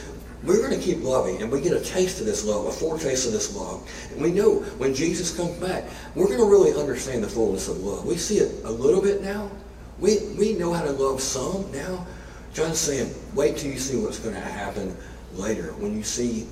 we're 0.44 0.58
going 0.58 0.78
to 0.78 0.84
keep 0.84 1.02
loving, 1.02 1.42
and 1.42 1.50
we 1.50 1.60
get 1.60 1.72
a 1.72 1.80
taste 1.80 2.20
of 2.20 2.26
this 2.26 2.44
love, 2.44 2.66
a 2.66 2.70
foretaste 2.70 3.26
of 3.26 3.32
this 3.32 3.56
love. 3.56 3.90
And 4.12 4.22
we 4.22 4.30
know 4.30 4.56
when 4.78 4.94
Jesus 4.94 5.34
comes 5.34 5.58
back, 5.58 5.84
we're 6.14 6.26
going 6.26 6.38
to 6.38 6.44
really 6.44 6.78
understand 6.78 7.24
the 7.24 7.28
fullness 7.28 7.68
of 7.68 7.78
love. 7.78 8.04
We 8.04 8.16
see 8.16 8.38
it 8.38 8.64
a 8.64 8.70
little 8.70 9.02
bit 9.02 9.22
now. 9.22 9.50
We, 9.98 10.18
we 10.38 10.52
know 10.52 10.72
how 10.72 10.84
to 10.84 10.92
love 10.92 11.20
some 11.20 11.72
now, 11.72 12.06
John's 12.54 12.78
saying, 12.78 13.12
wait 13.34 13.56
till 13.56 13.72
you 13.72 13.78
see 13.78 13.96
what's 13.96 14.20
going 14.20 14.34
to 14.34 14.40
happen 14.40 14.96
later 15.34 15.72
when 15.72 15.96
you 15.96 16.04
see 16.04 16.46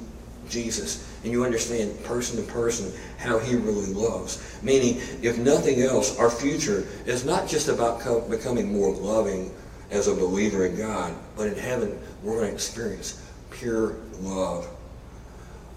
Jesus 0.49 1.09
and 1.23 1.33
you 1.33 1.45
understand 1.45 2.03
person 2.03 2.45
to 2.45 2.53
person 2.53 2.93
how 3.19 3.39
he 3.39 3.55
really 3.55 3.93
loves. 3.95 4.59
Meaning, 4.65 5.01
if 5.23 5.39
nothing 5.39 5.81
else, 5.83 6.19
our 6.19 6.29
future 6.29 6.89
is 7.07 7.25
not 7.25 7.49
just 7.49 7.69
about 7.69 8.01
co- 8.01 8.29
becoming 8.29 8.73
more 8.73 8.93
loving 8.93 9.55
as 9.93 10.09
a 10.09 10.15
believer 10.15 10.67
in 10.67 10.77
God, 10.77 11.15
but 11.37 11.47
in 11.47 11.55
heaven, 11.55 11.97
we're 12.25 12.35
going 12.35 12.49
to 12.49 12.55
experience 12.55 13.23
pure 13.51 13.95
love. 14.21 14.67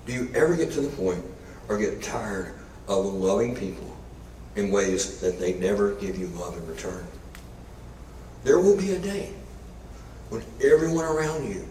Do 0.07 0.13
you 0.13 0.31
ever 0.33 0.55
get 0.55 0.71
to 0.71 0.81
the 0.81 0.89
point 0.95 1.23
or 1.69 1.77
get 1.77 2.01
tired 2.01 2.55
of 2.87 3.05
loving 3.05 3.55
people 3.55 3.95
in 4.55 4.71
ways 4.71 5.19
that 5.19 5.39
they 5.39 5.53
never 5.53 5.93
give 5.95 6.17
you 6.17 6.25
love 6.27 6.57
in 6.57 6.65
return? 6.65 7.05
There 8.43 8.59
will 8.59 8.77
be 8.77 8.93
a 8.93 8.99
day 8.99 9.31
when 10.35 10.71
everyone 10.71 11.05
around 11.05 11.47
you 11.47 11.67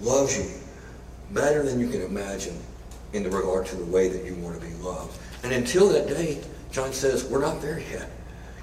loves 0.00 0.36
you 0.38 0.50
better 1.32 1.62
than 1.62 1.78
you 1.78 1.88
can 1.88 2.02
imagine 2.02 2.58
in 3.12 3.24
regard 3.24 3.66
to 3.66 3.76
the 3.76 3.84
way 3.84 4.08
that 4.08 4.24
you 4.24 4.34
want 4.36 4.60
to 4.60 4.66
be 4.66 4.72
loved. 4.74 5.18
And 5.42 5.52
until 5.52 5.88
that 5.90 6.08
day, 6.08 6.42
John 6.70 6.92
says, 6.92 7.24
we're 7.24 7.40
not 7.40 7.60
there 7.60 7.78
yet. 7.78 8.10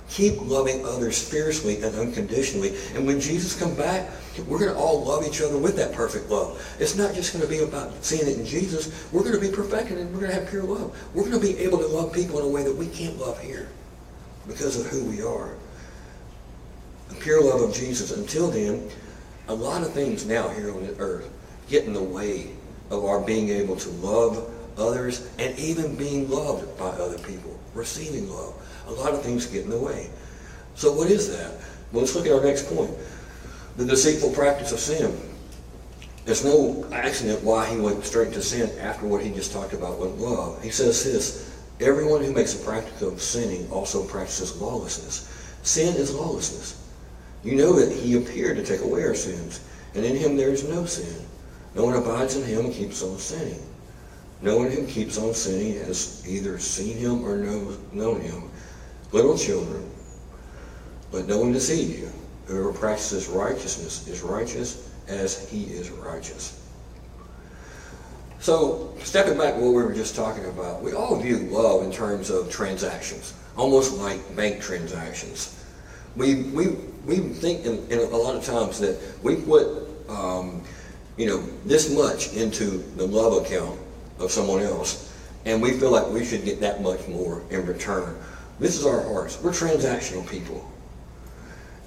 Keep 0.09 0.41
loving 0.41 0.85
others 0.85 1.27
fiercely 1.27 1.81
and 1.81 1.95
unconditionally. 1.95 2.75
And 2.93 3.07
when 3.07 3.19
Jesus 3.19 3.57
comes 3.57 3.77
back, 3.77 4.09
we're 4.47 4.59
going 4.59 4.71
to 4.71 4.77
all 4.77 5.03
love 5.03 5.25
each 5.25 5.41
other 5.41 5.57
with 5.57 5.75
that 5.77 5.93
perfect 5.93 6.29
love. 6.29 6.61
It's 6.79 6.95
not 6.95 7.13
just 7.13 7.33
going 7.33 7.43
to 7.43 7.49
be 7.49 7.59
about 7.59 8.03
seeing 8.03 8.27
it 8.27 8.37
in 8.37 8.45
Jesus. 8.45 9.07
We're 9.11 9.23
going 9.23 9.33
to 9.33 9.41
be 9.41 9.51
perfected 9.51 9.97
and 9.97 10.11
we're 10.13 10.21
going 10.21 10.31
to 10.31 10.39
have 10.39 10.49
pure 10.49 10.63
love. 10.63 10.97
We're 11.13 11.23
going 11.23 11.39
to 11.39 11.47
be 11.47 11.57
able 11.59 11.79
to 11.79 11.87
love 11.87 12.13
people 12.13 12.39
in 12.39 12.45
a 12.45 12.49
way 12.49 12.63
that 12.63 12.75
we 12.75 12.87
can't 12.87 13.17
love 13.17 13.39
here 13.39 13.69
because 14.47 14.79
of 14.79 14.87
who 14.87 15.03
we 15.05 15.23
are. 15.23 15.55
The 17.09 17.15
pure 17.15 17.43
love 17.43 17.61
of 17.61 17.73
Jesus. 17.73 18.11
Until 18.15 18.51
then, 18.51 18.89
a 19.47 19.53
lot 19.53 19.81
of 19.81 19.91
things 19.93 20.25
now 20.25 20.49
here 20.49 20.73
on 20.73 20.85
the 20.85 20.97
earth 20.99 21.29
get 21.69 21.85
in 21.85 21.93
the 21.93 22.03
way 22.03 22.51
of 22.89 23.03
our 23.03 23.19
being 23.19 23.49
able 23.49 23.75
to 23.75 23.89
love 23.89 24.49
others 24.77 25.29
and 25.39 25.57
even 25.57 25.95
being 25.95 26.29
loved 26.29 26.77
by 26.77 26.87
other 26.87 27.17
people, 27.19 27.59
receiving 27.73 28.29
love. 28.29 28.53
A 28.87 28.91
lot 28.91 29.13
of 29.13 29.21
things 29.21 29.45
get 29.45 29.63
in 29.63 29.69
the 29.69 29.79
way. 29.79 30.09
So 30.75 30.91
what 30.91 31.09
is 31.09 31.35
that? 31.35 31.51
Well, 31.91 32.01
let's 32.01 32.15
look 32.15 32.25
at 32.25 32.31
our 32.31 32.43
next 32.43 32.67
point. 32.73 32.91
The 33.77 33.85
deceitful 33.85 34.31
practice 34.31 34.71
of 34.71 34.79
sin. 34.79 35.17
There's 36.25 36.45
no 36.45 36.87
accident 36.91 37.43
why 37.43 37.69
he 37.69 37.77
went 37.77 38.03
straight 38.05 38.33
to 38.33 38.41
sin 38.41 38.77
after 38.79 39.05
what 39.07 39.21
he 39.21 39.29
just 39.31 39.51
talked 39.51 39.73
about 39.73 39.99
with 39.99 40.11
love. 40.19 40.63
He 40.63 40.69
says 40.69 41.03
this, 41.03 41.59
everyone 41.79 42.23
who 42.23 42.31
makes 42.31 42.59
a 42.59 42.63
practice 42.63 43.01
of 43.01 43.21
sinning 43.21 43.69
also 43.69 44.05
practices 44.05 44.59
lawlessness. 44.59 45.29
Sin 45.63 45.95
is 45.95 46.13
lawlessness. 46.13 46.82
You 47.43 47.55
know 47.55 47.73
that 47.73 47.91
he 47.91 48.15
appeared 48.15 48.57
to 48.57 48.65
take 48.65 48.81
away 48.81 49.03
our 49.03 49.15
sins, 49.15 49.59
and 49.95 50.05
in 50.05 50.15
him 50.15 50.37
there 50.37 50.49
is 50.49 50.67
no 50.67 50.85
sin. 50.85 51.25
No 51.75 51.85
one 51.85 51.95
abides 51.95 52.35
in 52.35 52.43
him 52.43 52.65
and 52.65 52.73
keeps 52.73 53.03
on 53.03 53.17
sinning. 53.17 53.61
No 54.41 54.57
one 54.57 54.71
who 54.71 54.85
keeps 54.85 55.17
on 55.17 55.33
sinning 55.33 55.79
has 55.85 56.23
either 56.27 56.59
seen 56.59 56.97
him 56.97 57.23
or 57.25 57.37
known 57.37 58.21
him. 58.21 58.49
Little 59.11 59.37
children, 59.37 59.89
let 61.11 61.27
no 61.27 61.39
one 61.39 61.53
deceive 61.53 61.99
you. 61.99 62.11
Whoever 62.45 62.73
practices 62.73 63.27
righteousness 63.27 64.07
is 64.07 64.21
righteous 64.21 64.89
as 65.07 65.49
he 65.49 65.63
is 65.65 65.89
righteous. 65.91 66.59
So, 68.39 68.93
stepping 68.99 69.37
back 69.37 69.53
to 69.55 69.61
what 69.61 69.69
we 69.73 69.83
were 69.83 69.93
just 69.93 70.15
talking 70.15 70.45
about, 70.45 70.81
we 70.81 70.91
all 70.91 71.15
view 71.17 71.37
love 71.37 71.83
in 71.83 71.91
terms 71.91 72.29
of 72.29 72.49
transactions, 72.51 73.33
almost 73.55 73.93
like 73.93 74.35
bank 74.35 74.61
transactions. 74.61 75.62
We, 76.15 76.43
we, 76.43 76.67
we 77.05 77.17
think 77.17 77.65
in, 77.65 77.85
in 77.89 77.99
a 77.99 78.17
lot 78.17 78.35
of 78.35 78.43
times 78.43 78.79
that 78.79 78.99
we 79.23 79.35
put 79.37 79.87
um, 80.09 80.61
you 81.17 81.27
know, 81.27 81.41
this 81.65 81.93
much 81.93 82.33
into 82.33 82.83
the 82.95 83.05
love 83.05 83.45
account 83.45 83.79
of 84.19 84.31
someone 84.31 84.61
else, 84.61 85.13
and 85.45 85.61
we 85.61 85.71
feel 85.71 85.91
like 85.91 86.07
we 86.07 86.23
should 86.25 86.45
get 86.45 86.59
that 86.61 86.81
much 86.81 87.07
more 87.07 87.43
in 87.49 87.65
return. 87.65 88.17
This 88.59 88.77
is 88.77 88.85
our 88.85 89.01
hearts. 89.01 89.41
We're 89.41 89.51
transactional 89.51 90.27
people. 90.29 90.69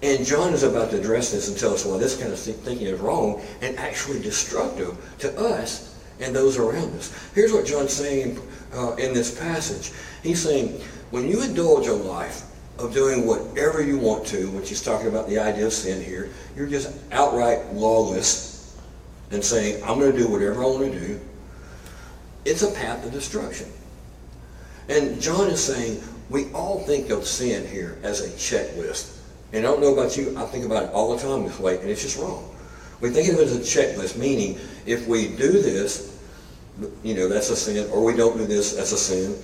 And 0.02 0.26
John 0.26 0.52
is 0.52 0.62
about 0.62 0.90
to 0.90 0.98
address 1.00 1.32
this 1.32 1.48
and 1.48 1.56
tell 1.56 1.72
us 1.72 1.84
why 1.84 1.96
this 1.98 2.16
kind 2.20 2.32
of 2.32 2.38
thinking 2.38 2.86
is 2.86 3.00
wrong 3.00 3.42
and 3.62 3.76
actually 3.78 4.20
destructive 4.20 4.96
to 5.20 5.36
us 5.38 5.98
and 6.20 6.34
those 6.34 6.58
around 6.58 6.94
us. 6.94 7.12
Here's 7.34 7.52
what 7.52 7.66
John's 7.66 7.92
saying 7.92 8.38
uh, 8.74 8.94
in 8.96 9.14
this 9.14 9.38
passage. 9.38 9.92
He's 10.22 10.42
saying, 10.42 10.80
when 11.10 11.28
you 11.28 11.42
indulge 11.42 11.86
a 11.86 11.94
life 11.94 12.42
of 12.78 12.92
doing 12.92 13.26
whatever 13.26 13.82
you 13.82 13.98
want 13.98 14.26
to, 14.26 14.50
which 14.50 14.68
he's 14.68 14.82
talking 14.82 15.08
about 15.08 15.28
the 15.28 15.38
idea 15.38 15.66
of 15.66 15.72
sin 15.72 16.02
here, 16.02 16.30
you're 16.54 16.66
just 16.66 16.94
outright 17.12 17.72
lawless 17.72 18.76
and 19.30 19.42
saying, 19.42 19.82
I'm 19.82 19.98
going 19.98 20.12
to 20.12 20.18
do 20.18 20.28
whatever 20.28 20.62
I 20.62 20.66
want 20.66 20.92
to 20.92 20.98
do, 20.98 21.20
it's 22.44 22.62
a 22.62 22.70
path 22.72 23.02
to 23.04 23.10
destruction. 23.10 23.66
And 24.88 25.20
John 25.20 25.48
is 25.48 25.62
saying, 25.62 26.02
we 26.30 26.52
all 26.52 26.80
think 26.80 27.10
of 27.10 27.26
sin 27.26 27.66
here 27.66 27.98
as 28.02 28.20
a 28.20 28.28
checklist. 28.30 29.18
And 29.52 29.64
I 29.64 29.70
don't 29.70 29.80
know 29.80 29.92
about 29.92 30.16
you, 30.16 30.36
I 30.36 30.44
think 30.44 30.64
about 30.64 30.84
it 30.84 30.90
all 30.90 31.16
the 31.16 31.22
time 31.22 31.44
this 31.44 31.58
way, 31.58 31.78
and 31.80 31.88
it's 31.88 32.02
just 32.02 32.18
wrong. 32.18 32.54
We 33.00 33.10
think 33.10 33.28
of 33.32 33.38
it 33.38 33.42
as 33.42 33.56
a 33.56 33.60
checklist, 33.60 34.16
meaning 34.18 34.58
if 34.86 35.06
we 35.06 35.28
do 35.28 35.52
this, 35.52 36.18
you 37.02 37.14
know, 37.14 37.28
that's 37.28 37.50
a 37.50 37.56
sin, 37.56 37.88
or 37.90 38.04
we 38.04 38.16
don't 38.16 38.36
do 38.36 38.46
this, 38.46 38.74
that's 38.74 38.92
a 38.92 38.98
sin. 38.98 39.36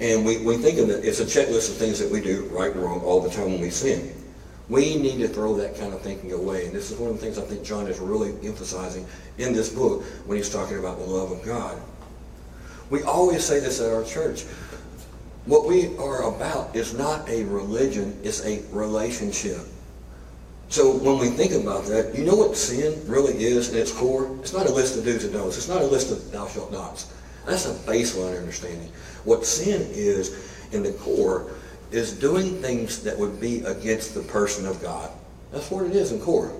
And 0.00 0.24
we, 0.24 0.38
we 0.38 0.56
think 0.56 0.78
of 0.78 0.90
it, 0.90 1.04
it's 1.04 1.20
a 1.20 1.24
checklist 1.24 1.70
of 1.70 1.76
things 1.76 1.98
that 1.98 2.10
we 2.10 2.20
do 2.20 2.44
right 2.52 2.70
and 2.70 2.82
wrong 2.82 3.00
all 3.00 3.20
the 3.20 3.30
time 3.30 3.52
when 3.52 3.60
we 3.60 3.70
sin. 3.70 4.14
We 4.68 4.96
need 4.96 5.18
to 5.18 5.28
throw 5.28 5.56
that 5.56 5.76
kind 5.76 5.94
of 5.94 6.02
thinking 6.02 6.32
away. 6.32 6.66
And 6.66 6.74
this 6.74 6.90
is 6.90 6.98
one 6.98 7.10
of 7.10 7.16
the 7.16 7.22
things 7.22 7.38
I 7.38 7.42
think 7.42 7.64
John 7.64 7.86
is 7.86 7.98
really 7.98 8.34
emphasizing 8.46 9.06
in 9.38 9.52
this 9.52 9.70
book 9.70 10.04
when 10.26 10.36
he's 10.36 10.50
talking 10.50 10.78
about 10.78 10.98
the 10.98 11.04
love 11.04 11.32
of 11.32 11.42
God. 11.44 11.80
We 12.90 13.02
always 13.02 13.44
say 13.44 13.60
this 13.60 13.80
at 13.80 13.92
our 13.92 14.04
church. 14.04 14.44
What 15.46 15.66
we 15.66 15.96
are 15.96 16.28
about 16.28 16.76
is 16.76 16.92
not 16.92 17.28
a 17.28 17.44
religion, 17.44 18.18
it's 18.22 18.44
a 18.44 18.62
relationship. 18.70 19.60
So 20.68 20.96
when 20.98 21.18
we 21.18 21.30
think 21.30 21.52
about 21.52 21.86
that, 21.86 22.14
you 22.14 22.24
know 22.24 22.36
what 22.36 22.54
sin 22.54 23.02
really 23.06 23.42
is 23.42 23.70
in 23.70 23.78
its 23.78 23.90
core? 23.90 24.30
It's 24.40 24.52
not 24.52 24.66
a 24.66 24.72
list 24.72 24.98
of 24.98 25.04
do's 25.04 25.24
and 25.24 25.32
don'ts. 25.32 25.56
It's 25.56 25.68
not 25.68 25.80
a 25.80 25.86
list 25.86 26.12
of 26.12 26.30
thou 26.30 26.46
shalt 26.46 26.70
nots. 26.70 27.10
That's 27.46 27.66
a 27.66 27.74
baseline 27.90 28.38
understanding. 28.38 28.90
What 29.24 29.46
sin 29.46 29.82
is 29.92 30.68
in 30.72 30.82
the 30.82 30.92
core 30.92 31.52
is 31.90 32.12
doing 32.12 32.60
things 32.60 33.02
that 33.02 33.18
would 33.18 33.40
be 33.40 33.62
against 33.62 34.14
the 34.14 34.22
person 34.22 34.66
of 34.66 34.82
God. 34.82 35.10
That's 35.52 35.70
what 35.70 35.86
it 35.86 35.96
is 35.96 36.12
in 36.12 36.20
core. 36.20 36.52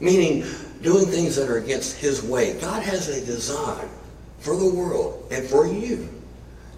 Meaning, 0.00 0.44
doing 0.82 1.06
things 1.06 1.36
that 1.36 1.48
are 1.48 1.58
against 1.58 1.98
his 1.98 2.22
way. 2.22 2.58
God 2.60 2.82
has 2.82 3.08
a 3.08 3.24
design 3.24 3.88
for 4.38 4.56
the 4.56 4.68
world 4.68 5.26
and 5.30 5.46
for 5.46 5.66
you. 5.66 6.08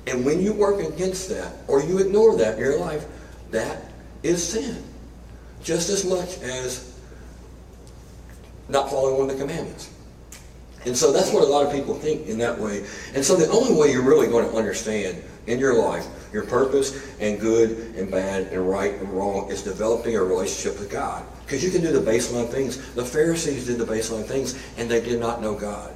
And 0.07 0.25
when 0.25 0.41
you 0.41 0.53
work 0.53 0.81
against 0.81 1.29
that, 1.31 1.53
or 1.67 1.83
you 1.83 1.99
ignore 1.99 2.37
that 2.37 2.55
in 2.55 2.61
your 2.61 2.79
life, 2.79 3.05
that 3.51 3.83
is 4.23 4.47
sin. 4.47 4.83
Just 5.63 5.91
as 5.91 6.05
much 6.05 6.39
as 6.39 6.97
not 8.69 8.89
following 8.89 9.19
one 9.19 9.31
of 9.31 9.37
the 9.37 9.43
commandments. 9.43 9.91
And 10.87 10.97
so 10.97 11.12
that's 11.12 11.33
what 11.33 11.43
a 11.43 11.47
lot 11.47 11.66
of 11.66 11.73
people 11.73 11.95
think 11.95 12.28
in 12.28 12.38
that 12.38 12.59
way. 12.59 12.87
And 13.14 13.25
so 13.25 13.35
the 13.35 13.50
only 13.50 13.75
way 13.78 13.90
you're 13.90 14.02
really 14.02 14.28
going 14.28 14.49
to 14.49 14.57
understand 14.57 15.23
in 15.49 15.59
your 15.59 15.75
life 15.75 16.07
your 16.33 16.47
purpose 16.47 17.19
and 17.21 17.40
good 17.40 17.95
and 17.97 18.11
bad 18.11 18.52
and 18.52 18.69
right 18.69 18.95
and 18.95 19.09
wrong 19.11 19.50
is 19.50 19.62
developing 19.62 20.16
a 20.16 20.23
relationship 20.23 20.78
with 20.78 20.90
God. 20.90 21.26
Because 21.45 21.64
you 21.64 21.71
can 21.71 21.81
do 21.81 21.93
the 21.93 22.11
baseline 22.11 22.49
things. 22.49 22.76
The 22.95 23.05
Pharisees 23.05 23.66
did 23.66 23.78
the 23.78 23.85
baseline 23.85 24.25
things 24.25 24.59
and 24.78 24.88
they 24.88 25.00
did 25.00 25.21
not 25.21 25.43
know 25.43 25.55
God. 25.55 25.93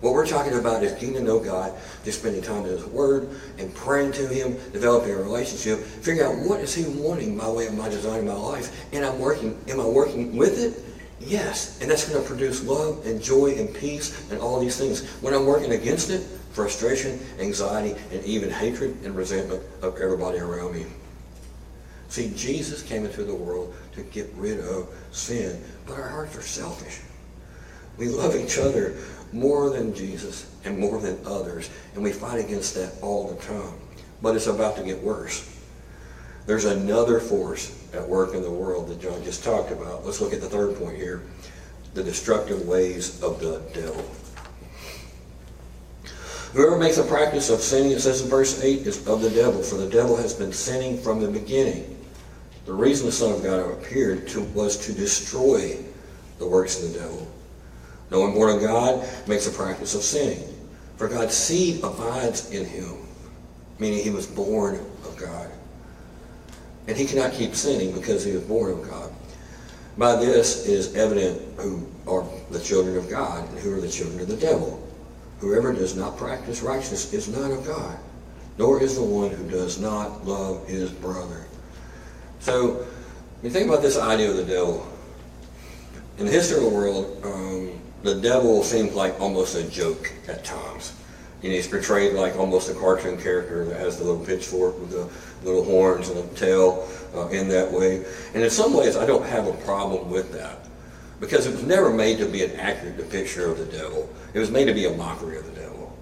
What 0.00 0.14
we're 0.14 0.26
talking 0.26 0.54
about 0.54 0.82
is 0.82 0.92
getting 0.92 1.14
to 1.14 1.22
know 1.22 1.38
God, 1.38 1.78
just 2.04 2.20
spending 2.20 2.40
time 2.40 2.64
in 2.64 2.70
His 2.70 2.86
Word 2.86 3.28
and 3.58 3.74
praying 3.74 4.12
to 4.12 4.26
Him, 4.26 4.54
developing 4.72 5.12
a 5.12 5.16
relationship, 5.16 5.78
figuring 5.78 6.26
out 6.26 6.48
what 6.48 6.60
is 6.60 6.74
He 6.74 6.84
wanting 6.86 7.36
by 7.36 7.48
way 7.50 7.66
of 7.66 7.74
my 7.74 7.90
design 7.90 8.20
of 8.20 8.24
my 8.24 8.32
life, 8.32 8.86
and 8.94 9.04
I'm 9.04 9.18
working. 9.18 9.58
Am 9.68 9.78
I 9.78 9.84
working 9.84 10.38
with 10.38 10.58
it? 10.58 10.82
Yes, 11.20 11.80
and 11.80 11.90
that's 11.90 12.08
going 12.08 12.20
to 12.20 12.26
produce 12.26 12.64
love 12.64 13.04
and 13.04 13.22
joy 13.22 13.54
and 13.56 13.72
peace 13.74 14.30
and 14.30 14.40
all 14.40 14.58
these 14.58 14.78
things. 14.78 15.06
When 15.20 15.34
I'm 15.34 15.44
working 15.44 15.72
against 15.72 16.10
it, 16.10 16.20
frustration, 16.52 17.20
anxiety, 17.38 17.94
and 18.10 18.24
even 18.24 18.50
hatred 18.50 18.96
and 19.04 19.14
resentment 19.14 19.62
of 19.82 19.98
everybody 19.98 20.38
around 20.38 20.74
me. 20.74 20.86
See, 22.08 22.32
Jesus 22.34 22.82
came 22.82 23.04
into 23.04 23.22
the 23.22 23.34
world 23.34 23.74
to 23.92 24.02
get 24.02 24.32
rid 24.34 24.60
of 24.60 24.88
sin, 25.12 25.62
but 25.86 25.94
our 25.94 26.08
hearts 26.08 26.36
are 26.36 26.42
selfish. 26.42 27.00
We 27.98 28.08
love 28.08 28.34
each 28.34 28.58
other 28.58 28.96
more 29.32 29.70
than 29.70 29.94
Jesus 29.94 30.50
and 30.64 30.78
more 30.78 31.00
than 31.00 31.24
others, 31.24 31.70
and 31.94 32.02
we 32.02 32.12
fight 32.12 32.42
against 32.44 32.74
that 32.74 32.94
all 33.02 33.28
the 33.28 33.40
time. 33.42 33.74
But 34.22 34.34
it's 34.34 34.48
about 34.48 34.76
to 34.76 34.82
get 34.82 35.00
worse. 35.02 35.48
There's 36.46 36.64
another 36.64 37.20
force 37.20 37.76
at 37.92 38.08
work 38.08 38.34
in 38.34 38.42
the 38.42 38.50
world 38.50 38.88
that 38.88 39.00
John 39.00 39.22
just 39.22 39.44
talked 39.44 39.70
about. 39.70 40.04
Let's 40.04 40.20
look 40.20 40.32
at 40.32 40.40
the 40.40 40.48
third 40.48 40.76
point 40.76 40.96
here 40.96 41.22
the 41.94 42.02
destructive 42.04 42.66
ways 42.66 43.22
of 43.22 43.40
the 43.40 43.60
devil. 43.74 44.04
Whoever 46.52 46.76
makes 46.78 46.98
a 46.98 47.04
practice 47.04 47.50
of 47.50 47.60
sinning, 47.60 47.92
it 47.92 48.00
says 48.00 48.22
in 48.22 48.28
verse 48.28 48.62
8, 48.62 48.86
is 48.86 49.06
of 49.06 49.22
the 49.22 49.30
devil, 49.30 49.62
for 49.62 49.76
the 49.76 49.88
devil 49.88 50.16
has 50.16 50.34
been 50.34 50.52
sinning 50.52 50.98
from 50.98 51.20
the 51.20 51.28
beginning. 51.28 51.96
The 52.66 52.72
reason 52.72 53.06
the 53.06 53.12
Son 53.12 53.32
of 53.32 53.42
God 53.42 53.60
appeared 53.72 54.28
to, 54.28 54.42
was 54.42 54.76
to 54.86 54.92
destroy 54.92 55.78
the 56.38 56.46
works 56.46 56.82
of 56.82 56.92
the 56.92 56.98
devil. 56.98 57.30
No 58.10 58.20
one 58.20 58.32
born 58.32 58.56
of 58.56 58.62
God 58.62 59.08
makes 59.28 59.46
a 59.46 59.52
practice 59.52 59.94
of 59.94 60.02
sinning, 60.02 60.42
for 60.96 61.08
God's 61.08 61.34
seed 61.34 61.84
abides 61.84 62.50
in 62.50 62.64
him, 62.64 63.06
meaning 63.78 64.02
he 64.02 64.10
was 64.10 64.26
born 64.26 64.74
of 65.04 65.16
God. 65.16 65.50
And 66.90 66.98
he 66.98 67.06
cannot 67.06 67.32
keep 67.32 67.54
sinning 67.54 67.92
because 67.92 68.24
he 68.24 68.32
was 68.32 68.42
born 68.42 68.72
of 68.72 68.90
God. 68.90 69.12
By 69.96 70.16
this 70.16 70.66
is 70.66 70.96
evident 70.96 71.40
who 71.56 71.86
are 72.08 72.26
the 72.50 72.58
children 72.58 72.96
of 72.96 73.08
God 73.08 73.48
and 73.48 73.58
who 73.60 73.72
are 73.78 73.80
the 73.80 73.88
children 73.88 74.18
of 74.18 74.26
the 74.26 74.36
devil. 74.36 74.84
Whoever 75.38 75.72
does 75.72 75.94
not 75.94 76.16
practice 76.16 76.62
righteousness 76.62 77.12
is 77.12 77.28
not 77.28 77.52
of 77.52 77.64
God, 77.64 77.96
nor 78.58 78.82
is 78.82 78.96
the 78.96 79.04
one 79.04 79.30
who 79.30 79.48
does 79.48 79.78
not 79.78 80.26
love 80.26 80.66
his 80.66 80.90
brother. 80.90 81.46
So, 82.40 82.72
when 82.72 83.44
you 83.44 83.50
think 83.50 83.68
about 83.68 83.82
this 83.82 83.96
idea 83.96 84.28
of 84.28 84.36
the 84.36 84.44
devil, 84.44 84.84
in 86.18 86.26
the 86.26 86.32
history 86.32 86.56
of 86.56 86.64
the 86.64 86.76
world, 86.76 87.20
um, 87.22 87.80
the 88.02 88.16
devil 88.16 88.64
seems 88.64 88.94
like 88.94 89.20
almost 89.20 89.54
a 89.54 89.62
joke 89.70 90.12
at 90.26 90.44
times. 90.44 90.92
Know, 91.42 91.48
he's 91.48 91.66
portrayed 91.66 92.14
like 92.14 92.36
almost 92.36 92.70
a 92.70 92.74
cartoon 92.74 93.16
character 93.16 93.64
that 93.64 93.80
has 93.80 93.98
the 93.98 94.04
little 94.04 94.24
pitchfork 94.24 94.78
with 94.78 94.90
the 94.90 95.08
little 95.46 95.64
horns 95.64 96.10
and 96.10 96.18
a 96.18 96.34
tail 96.34 96.88
uh, 97.14 97.28
in 97.28 97.48
that 97.48 97.70
way. 97.70 98.04
And 98.34 98.42
in 98.42 98.50
some 98.50 98.74
ways, 98.74 98.96
I 98.96 99.06
don't 99.06 99.26
have 99.26 99.46
a 99.46 99.52
problem 99.64 100.10
with 100.10 100.32
that 100.32 100.58
because 101.18 101.46
it 101.46 101.52
was 101.52 101.62
never 101.62 101.90
made 101.90 102.18
to 102.18 102.26
be 102.26 102.44
an 102.44 102.52
accurate 102.52 102.96
depiction 102.96 103.42
of 103.42 103.58
the 103.58 103.66
devil. 103.66 104.08
It 104.34 104.38
was 104.38 104.50
made 104.50 104.66
to 104.66 104.74
be 104.74 104.86
a 104.86 104.92
mockery 104.92 105.38
of 105.38 105.46
the 105.46 105.60
devil. 105.60 105.96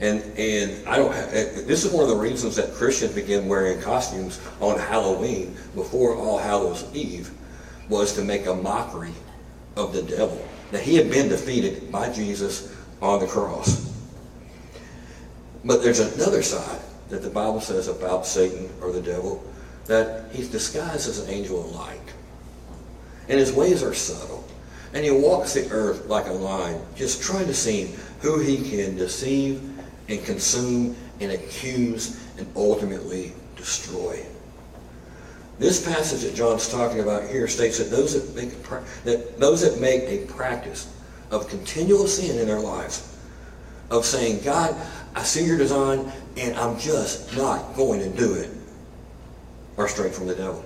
And 0.00 0.20
and 0.36 0.88
I 0.88 0.96
don't. 0.96 1.14
Have, 1.14 1.30
this 1.30 1.84
is 1.84 1.92
one 1.92 2.02
of 2.02 2.10
the 2.10 2.16
reasons 2.16 2.56
that 2.56 2.72
Christians 2.74 3.12
began 3.12 3.46
wearing 3.46 3.80
costumes 3.80 4.40
on 4.60 4.78
Halloween 4.78 5.56
before 5.76 6.16
All 6.16 6.38
Hallows 6.38 6.84
Eve, 6.92 7.30
was 7.88 8.12
to 8.14 8.22
make 8.22 8.46
a 8.46 8.54
mockery 8.54 9.12
of 9.76 9.92
the 9.92 10.02
devil 10.02 10.44
that 10.72 10.82
he 10.82 10.96
had 10.96 11.08
been 11.08 11.28
defeated 11.28 11.92
by 11.92 12.10
Jesus 12.10 12.74
on 13.00 13.20
the 13.20 13.26
cross. 13.26 13.91
But 15.64 15.82
there's 15.82 16.00
another 16.00 16.42
side 16.42 16.80
that 17.08 17.22
the 17.22 17.30
Bible 17.30 17.60
says 17.60 17.88
about 17.88 18.26
Satan 18.26 18.68
or 18.80 18.92
the 18.92 19.02
devil 19.02 19.42
that 19.86 20.32
he's 20.32 20.48
disguised 20.48 21.08
as 21.08 21.20
an 21.20 21.30
angel 21.30 21.60
of 21.64 21.74
light. 21.74 22.00
And 23.28 23.38
his 23.38 23.52
ways 23.52 23.82
are 23.82 23.94
subtle. 23.94 24.44
And 24.94 25.04
he 25.04 25.10
walks 25.10 25.54
the 25.54 25.70
earth 25.70 26.06
like 26.06 26.26
a 26.26 26.32
lion, 26.32 26.80
just 26.94 27.22
trying 27.22 27.46
to 27.46 27.54
see 27.54 27.94
who 28.20 28.38
he 28.38 28.56
can 28.70 28.96
deceive 28.96 29.62
and 30.08 30.22
consume 30.24 30.96
and 31.20 31.32
accuse 31.32 32.20
and 32.36 32.46
ultimately 32.56 33.32
destroy. 33.56 34.24
This 35.58 35.84
passage 35.84 36.22
that 36.22 36.34
John's 36.34 36.68
talking 36.68 37.00
about 37.00 37.28
here 37.28 37.46
states 37.46 37.78
that 37.78 37.90
those 37.90 38.14
that 38.14 38.34
make 38.34 38.52
a, 38.52 38.84
that 39.04 39.38
those 39.38 39.60
that 39.60 39.80
make 39.80 40.02
a 40.04 40.26
practice 40.26 40.92
of 41.30 41.48
continual 41.48 42.06
sin 42.06 42.38
in 42.38 42.46
their 42.46 42.60
lives, 42.60 43.16
of 43.90 44.04
saying, 44.04 44.42
God, 44.42 44.74
I 45.14 45.22
see 45.22 45.44
your 45.44 45.58
design 45.58 46.10
and 46.36 46.56
I'm 46.56 46.78
just 46.78 47.36
not 47.36 47.74
going 47.76 48.00
to 48.00 48.08
do 48.16 48.34
it, 48.34 48.50
are 49.76 49.88
straight 49.88 50.14
from 50.14 50.26
the 50.26 50.34
devil. 50.34 50.64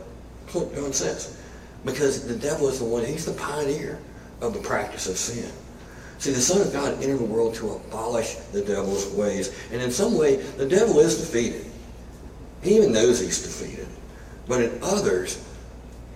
What 0.53 0.95
says. 0.95 1.41
Because 1.85 2.26
the 2.26 2.37
devil 2.37 2.69
is 2.69 2.79
the 2.79 2.85
one, 2.85 3.05
he's 3.05 3.26
the 3.26 3.33
pioneer 3.33 3.99
of 4.41 4.55
the 4.55 4.61
practice 4.61 5.09
of 5.09 5.17
sin. 5.17 5.50
See, 6.19 6.31
the 6.31 6.41
Son 6.41 6.61
of 6.61 6.73
God 6.73 6.95
entered 7.03 7.19
the 7.19 7.25
world 7.25 7.55
to 7.57 7.73
abolish 7.73 8.37
the 8.53 8.62
devil's 8.62 9.09
ways. 9.09 9.55
And 9.71 9.83
in 9.83 9.91
some 9.91 10.17
way, 10.17 10.37
the 10.37 10.67
devil 10.67 10.99
is 11.00 11.19
defeated. 11.19 11.67
He 12.62 12.76
even 12.76 12.93
knows 12.93 13.21
he's 13.21 13.43
defeated. 13.43 13.87
But 14.49 14.62
in 14.62 14.79
others, 14.83 15.44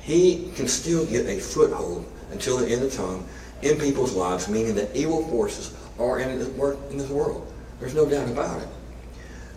he 0.00 0.50
can 0.54 0.68
still 0.68 1.04
get 1.04 1.26
a 1.26 1.38
foothold 1.38 2.06
until 2.32 2.56
the 2.56 2.68
end 2.68 2.82
of 2.82 2.94
time 2.94 3.24
in 3.62 3.78
people's 3.78 4.14
lives, 4.14 4.48
meaning 4.48 4.74
that 4.76 4.94
evil 4.96 5.22
forces 5.28 5.74
are 5.98 6.20
in 6.20 6.38
this 6.38 7.10
world. 7.10 7.52
There's 7.80 7.94
no 7.94 8.08
doubt 8.08 8.28
about 8.28 8.62
it. 8.62 8.68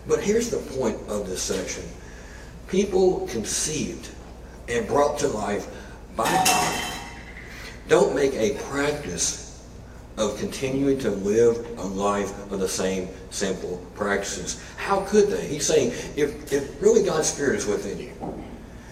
But 0.08 0.20
here's 0.20 0.50
the 0.50 0.58
point 0.78 0.96
of 1.08 1.28
this 1.28 1.42
section. 1.42 1.84
People 2.68 3.26
conceived 3.28 4.10
and 4.68 4.86
brought 4.86 5.18
to 5.20 5.28
life 5.28 5.68
by 6.16 6.24
God 6.24 6.94
don't 7.88 8.14
make 8.14 8.32
a 8.34 8.54
practice 8.64 9.62
of 10.16 10.38
continuing 10.38 10.98
to 11.00 11.10
live 11.10 11.78
a 11.78 11.84
life 11.84 12.50
of 12.50 12.60
the 12.60 12.68
same 12.68 13.08
simple 13.30 13.84
practices. 13.94 14.62
How 14.76 15.00
could 15.02 15.28
they? 15.28 15.46
He's 15.46 15.66
saying, 15.66 15.88
if, 16.16 16.52
if 16.52 16.80
really 16.80 17.04
God's 17.04 17.28
Spirit 17.28 17.56
is 17.56 17.66
within 17.66 17.98
you, 17.98 18.44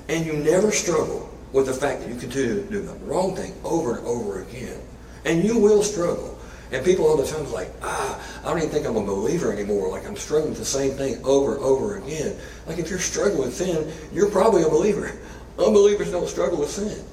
and 0.08 0.26
you 0.26 0.34
never 0.34 0.70
struggle 0.70 1.30
with 1.52 1.66
the 1.66 1.72
fact 1.72 2.00
that 2.00 2.08
you 2.08 2.16
continue 2.16 2.62
to 2.62 2.70
do 2.70 2.82
the 2.82 2.94
wrong 3.04 3.36
thing 3.36 3.54
over 3.64 3.96
and 3.96 4.06
over 4.06 4.42
again, 4.42 4.80
and 5.24 5.44
you 5.44 5.58
will 5.58 5.82
struggle. 5.82 6.31
And 6.72 6.82
people 6.82 7.06
all 7.06 7.18
the 7.18 7.26
time 7.26 7.44
are 7.44 7.50
like, 7.50 7.70
ah, 7.82 8.18
I 8.42 8.48
don't 8.48 8.58
even 8.58 8.70
think 8.70 8.87
I'm 8.87 8.96
a 8.96 9.04
believer 9.04 9.52
anymore. 9.52 9.90
Like 9.90 10.06
I'm 10.06 10.16
struggling 10.16 10.50
with 10.50 10.58
the 10.58 10.64
same 10.64 10.92
thing 10.92 11.22
over 11.22 11.54
and 11.54 11.62
over 11.62 11.98
again. 11.98 12.35
Like 12.66 12.78
if 12.78 12.88
you're 12.88 12.98
struggling 12.98 13.42
with 13.42 13.54
sin, 13.54 13.92
you're 14.12 14.30
probably 14.30 14.62
a 14.62 14.68
believer. 14.68 15.12
Unbelievers 15.58 16.11
don't 16.11 16.28
struggle 16.28 16.58
with 16.58 16.70
sin. 16.70 17.04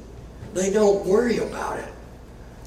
They 0.53 0.71
don't 0.71 1.05
worry 1.05 1.39
about 1.39 1.77
it. 1.79 1.93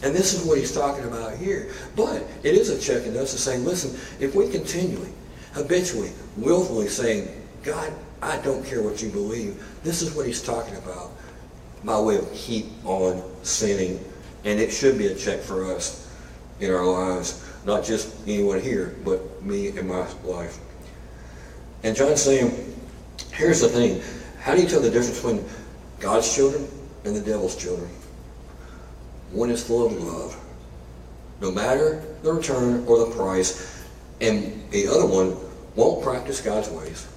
And 0.03 0.15
this 0.15 0.35
is 0.35 0.45
what 0.45 0.59
he's 0.59 0.75
talking 0.75 1.05
about 1.05 1.35
here. 1.37 1.71
But 1.97 2.25
it 2.43 2.55
is 2.55 2.69
a 2.69 2.79
check 2.79 3.07
in 3.07 3.17
us 3.17 3.33
to 3.33 3.39
say, 3.39 3.57
listen, 3.57 3.99
if 4.21 4.35
we 4.35 4.51
continually, 4.51 5.13
habitually, 5.55 6.13
willfully 6.37 6.89
saying, 6.89 7.29
God, 7.63 7.91
I 8.21 8.37
don't 8.39 8.67
care 8.67 8.83
what 8.83 9.03
you 9.03 9.09
believe, 9.09 9.65
this 9.83 10.03
is 10.03 10.15
what 10.15 10.27
he's 10.27 10.43
talking 10.43 10.77
about 10.77 11.11
by 11.85 11.99
way 11.99 12.17
of 12.17 12.33
keep 12.35 12.67
on 12.85 13.23
sinning. 13.45 14.05
And 14.45 14.61
it 14.61 14.71
should 14.71 14.99
be 14.99 15.07
a 15.07 15.15
check 15.15 15.41
for 15.41 15.75
us 15.75 16.02
in 16.63 16.71
our 16.71 16.87
lives, 16.87 17.45
not 17.67 17.85
just 17.85 18.15
anyone 18.27 18.61
here, 18.61 18.95
but 19.05 19.43
me 19.43 19.69
in 19.77 19.87
my 19.89 20.07
life. 20.25 20.59
And 21.83 21.97
John's 21.97 22.23
saying, 22.23 22.75
here's 23.33 23.61
the 23.61 23.69
thing. 23.69 24.01
How 24.41 24.55
do 24.55 24.63
you 24.63 24.69
tell 24.69 24.81
the 24.81 24.91
difference 24.91 25.21
between 25.21 25.45
God's 25.99 26.33
children 26.33 26.69
and 27.05 27.17
the 27.17 27.21
devil's 27.21 27.57
children? 27.57 27.91
One 29.33 29.51
is 29.51 29.67
full 29.67 29.87
of 29.87 29.93
love, 29.93 30.37
no 31.41 31.51
matter 31.51 32.03
the 32.23 32.33
return 32.33 32.85
or 32.87 32.99
the 32.99 33.15
price, 33.15 33.85
and 34.21 34.71
the 34.71 34.87
other 34.87 35.07
one 35.07 35.37
won't 35.75 36.05
practice 36.05 36.41
God's 36.41 36.69
ways 36.69 37.09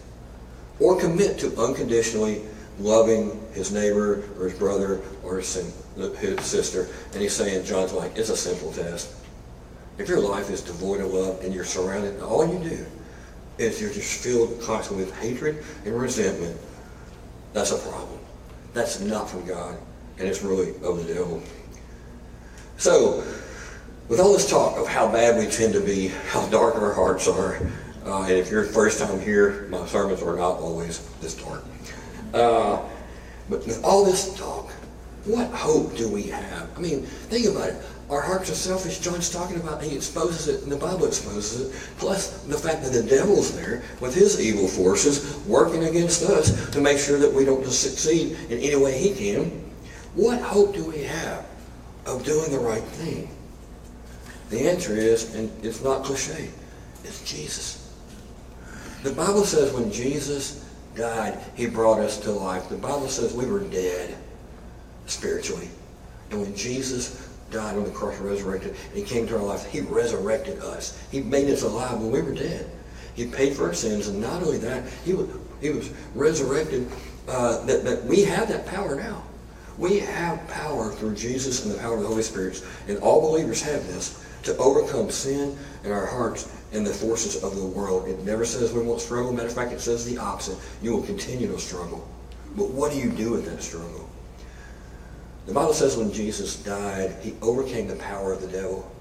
or 0.79 0.99
commit 0.99 1.38
to 1.39 1.55
unconditionally 1.58 2.41
loving 2.79 3.39
his 3.53 3.71
neighbor 3.71 4.23
or 4.39 4.49
his 4.49 4.58
brother 4.58 5.01
or 5.23 5.38
his 5.38 5.47
sister. 6.41 6.88
And 7.13 7.21
he's 7.21 7.34
saying, 7.34 7.65
John's 7.65 7.93
like, 7.93 8.17
it's 8.17 8.29
a 8.29 8.38
simple 8.38 8.71
test. 8.71 9.13
If 9.97 10.10
your 10.10 10.19
life 10.19 10.49
is 10.49 10.62
devoid 10.62 11.01
of 11.01 11.13
love 11.13 11.41
and 11.41 11.53
you're 11.53 11.65
surrounded, 11.65 12.15
and 12.15 12.23
all 12.23 12.45
you 12.45 12.60
do 12.67 12.86
is 13.58 13.79
you're 13.79 13.93
just 13.93 14.21
filled 14.21 14.62
constantly 14.62 15.05
with 15.05 15.17
hatred 15.19 15.63
and 15.86 15.99
resentment, 15.99 16.60
that's 17.53 17.71
a 17.71 17.77
problem. 17.77 18.19
That's 18.73 18.99
not 18.99 19.29
from 19.29 19.45
God, 19.45 19.77
and 20.19 20.27
it's 20.27 20.41
really 20.41 20.71
of 20.84 21.05
the 21.05 21.13
devil. 21.13 21.41
So, 22.77 23.23
with 24.10 24.19
all 24.19 24.34
this 24.34 24.49
talk 24.49 24.77
of 24.77 24.88
how 24.88 25.10
bad 25.10 25.39
we 25.39 25.49
tend 25.49 25.73
to 25.73 25.79
be, 25.79 26.10
how 26.29 26.45
dark 26.47 26.75
our 26.75 26.93
hearts 26.93 27.27
are, 27.27 27.55
uh, 28.05 28.23
and 28.23 28.34
if 28.34 28.51
you're 28.51 28.65
first 28.65 28.99
time 28.99 29.19
here, 29.21 29.67
my 29.69 29.86
sermons 29.88 30.21
are 30.21 30.36
not 30.36 30.60
always 30.60 31.08
this 31.21 31.36
dark. 31.36 31.63
Uh, 32.34 32.81
but 33.49 33.65
with 33.65 33.84
all 33.84 34.03
this 34.03 34.38
talk, 34.38 34.69
what 35.23 35.49
hope 35.51 35.95
do 35.95 36.10
we 36.10 36.23
have? 36.23 36.69
I 36.77 36.81
mean, 36.81 37.03
think 37.03 37.47
about 37.47 37.69
it. 37.69 37.81
Our 38.09 38.21
hearts 38.21 38.51
are 38.51 38.55
selfish. 38.55 38.99
John's 38.99 39.31
talking 39.31 39.55
about 39.55 39.81
he 39.81 39.95
exposes 39.95 40.47
it, 40.47 40.61
and 40.61 40.71
the 40.71 40.77
Bible 40.77 41.05
exposes 41.07 41.61
it. 41.61 41.91
Plus 41.97 42.43
the 42.43 42.57
fact 42.57 42.83
that 42.83 42.93
the 42.93 43.01
devil's 43.01 43.55
there 43.55 43.81
with 43.99 44.13
his 44.13 44.39
evil 44.39 44.67
forces 44.67 45.37
working 45.47 45.85
against 45.85 46.23
us 46.23 46.69
to 46.69 46.81
make 46.81 46.99
sure 46.99 47.17
that 47.17 47.33
we 47.33 47.45
don't 47.45 47.65
succeed 47.65 48.37
in 48.49 48.59
any 48.59 48.75
way 48.75 48.97
he 48.97 49.15
can. 49.15 49.49
What 50.13 50.39
hope 50.39 50.75
do 50.75 50.85
we 50.85 51.03
have 51.03 51.45
of 52.05 52.23
doing 52.23 52.51
the 52.51 52.59
right 52.59 52.83
thing? 52.83 53.29
The 54.51 54.69
answer 54.69 54.95
is, 54.95 55.33
and 55.33 55.51
it's 55.65 55.83
not 55.83 56.03
cliche, 56.03 56.49
it's 57.03 57.23
Jesus. 57.29 57.91
The 59.01 59.11
Bible 59.11 59.43
says 59.43 59.73
when 59.73 59.91
Jesus 59.91 60.63
died, 60.95 61.39
he 61.55 61.65
brought 61.65 61.99
us 61.99 62.19
to 62.21 62.31
life. 62.31 62.69
The 62.69 62.77
Bible 62.77 63.07
says 63.07 63.33
we 63.33 63.47
were 63.47 63.61
dead 63.61 64.15
spiritually. 65.07 65.69
And 66.29 66.41
when 66.41 66.55
Jesus 66.55 67.24
died 67.55 67.77
on 67.77 67.85
the 67.85 67.91
cross 67.91 68.17
resurrected, 68.19 68.75
and 68.89 68.97
he 68.97 69.03
came 69.03 69.25
to 69.27 69.35
our 69.37 69.43
life, 69.43 69.65
he 69.65 69.81
resurrected 69.81 70.59
us. 70.59 71.01
He 71.09 71.21
made 71.21 71.49
us 71.49 71.63
alive 71.63 71.99
when 71.99 72.11
we 72.11 72.21
were 72.21 72.33
dead. 72.33 72.69
He 73.15 73.25
paid 73.25 73.55
for 73.55 73.67
our 73.67 73.73
sins, 73.73 74.07
and 74.07 74.19
not 74.19 74.43
only 74.43 74.57
that, 74.59 74.83
he 75.05 75.13
was, 75.13 75.29
he 75.61 75.69
was 75.69 75.89
resurrected, 76.13 76.87
uh, 77.27 77.65
that, 77.65 77.83
that 77.85 78.03
we 78.03 78.23
have 78.23 78.49
that 78.49 78.65
power 78.67 78.95
now. 78.95 79.23
We 79.77 79.99
have 79.99 80.47
power 80.49 80.91
through 80.91 81.15
Jesus 81.15 81.65
and 81.65 81.73
the 81.73 81.79
power 81.79 81.95
of 81.95 82.01
the 82.01 82.07
Holy 82.07 82.23
Spirit, 82.23 82.63
and 82.87 82.97
all 82.99 83.21
believers 83.21 83.61
have 83.63 83.87
this, 83.87 84.23
to 84.43 84.55
overcome 84.57 85.09
sin 85.09 85.57
in 85.83 85.91
our 85.91 86.05
hearts 86.05 86.53
and 86.71 86.85
the 86.85 86.93
forces 86.93 87.41
of 87.41 87.55
the 87.55 87.65
world. 87.65 88.07
It 88.07 88.23
never 88.23 88.45
says 88.45 88.73
we 88.73 88.81
won't 88.81 89.01
struggle. 89.01 89.31
Matter 89.31 89.47
of 89.47 89.53
fact, 89.53 89.71
it 89.71 89.81
says 89.81 90.05
the 90.05 90.17
opposite. 90.17 90.57
You 90.81 90.91
will 90.91 91.03
continue 91.03 91.47
to 91.47 91.59
struggle. 91.59 92.07
But 92.55 92.69
what 92.69 92.91
do 92.91 92.99
you 92.99 93.09
do 93.09 93.31
with 93.31 93.45
that 93.45 93.63
struggle? 93.63 94.07
The 95.45 95.53
Bible 95.53 95.73
says 95.73 95.95
when 95.95 96.12
Jesus 96.12 96.55
died, 96.55 97.15
he 97.21 97.36
overcame 97.41 97.88
the 97.88 97.95
power 97.97 98.34
of 98.34 98.41
the 98.41 98.47
devil. 98.47 98.91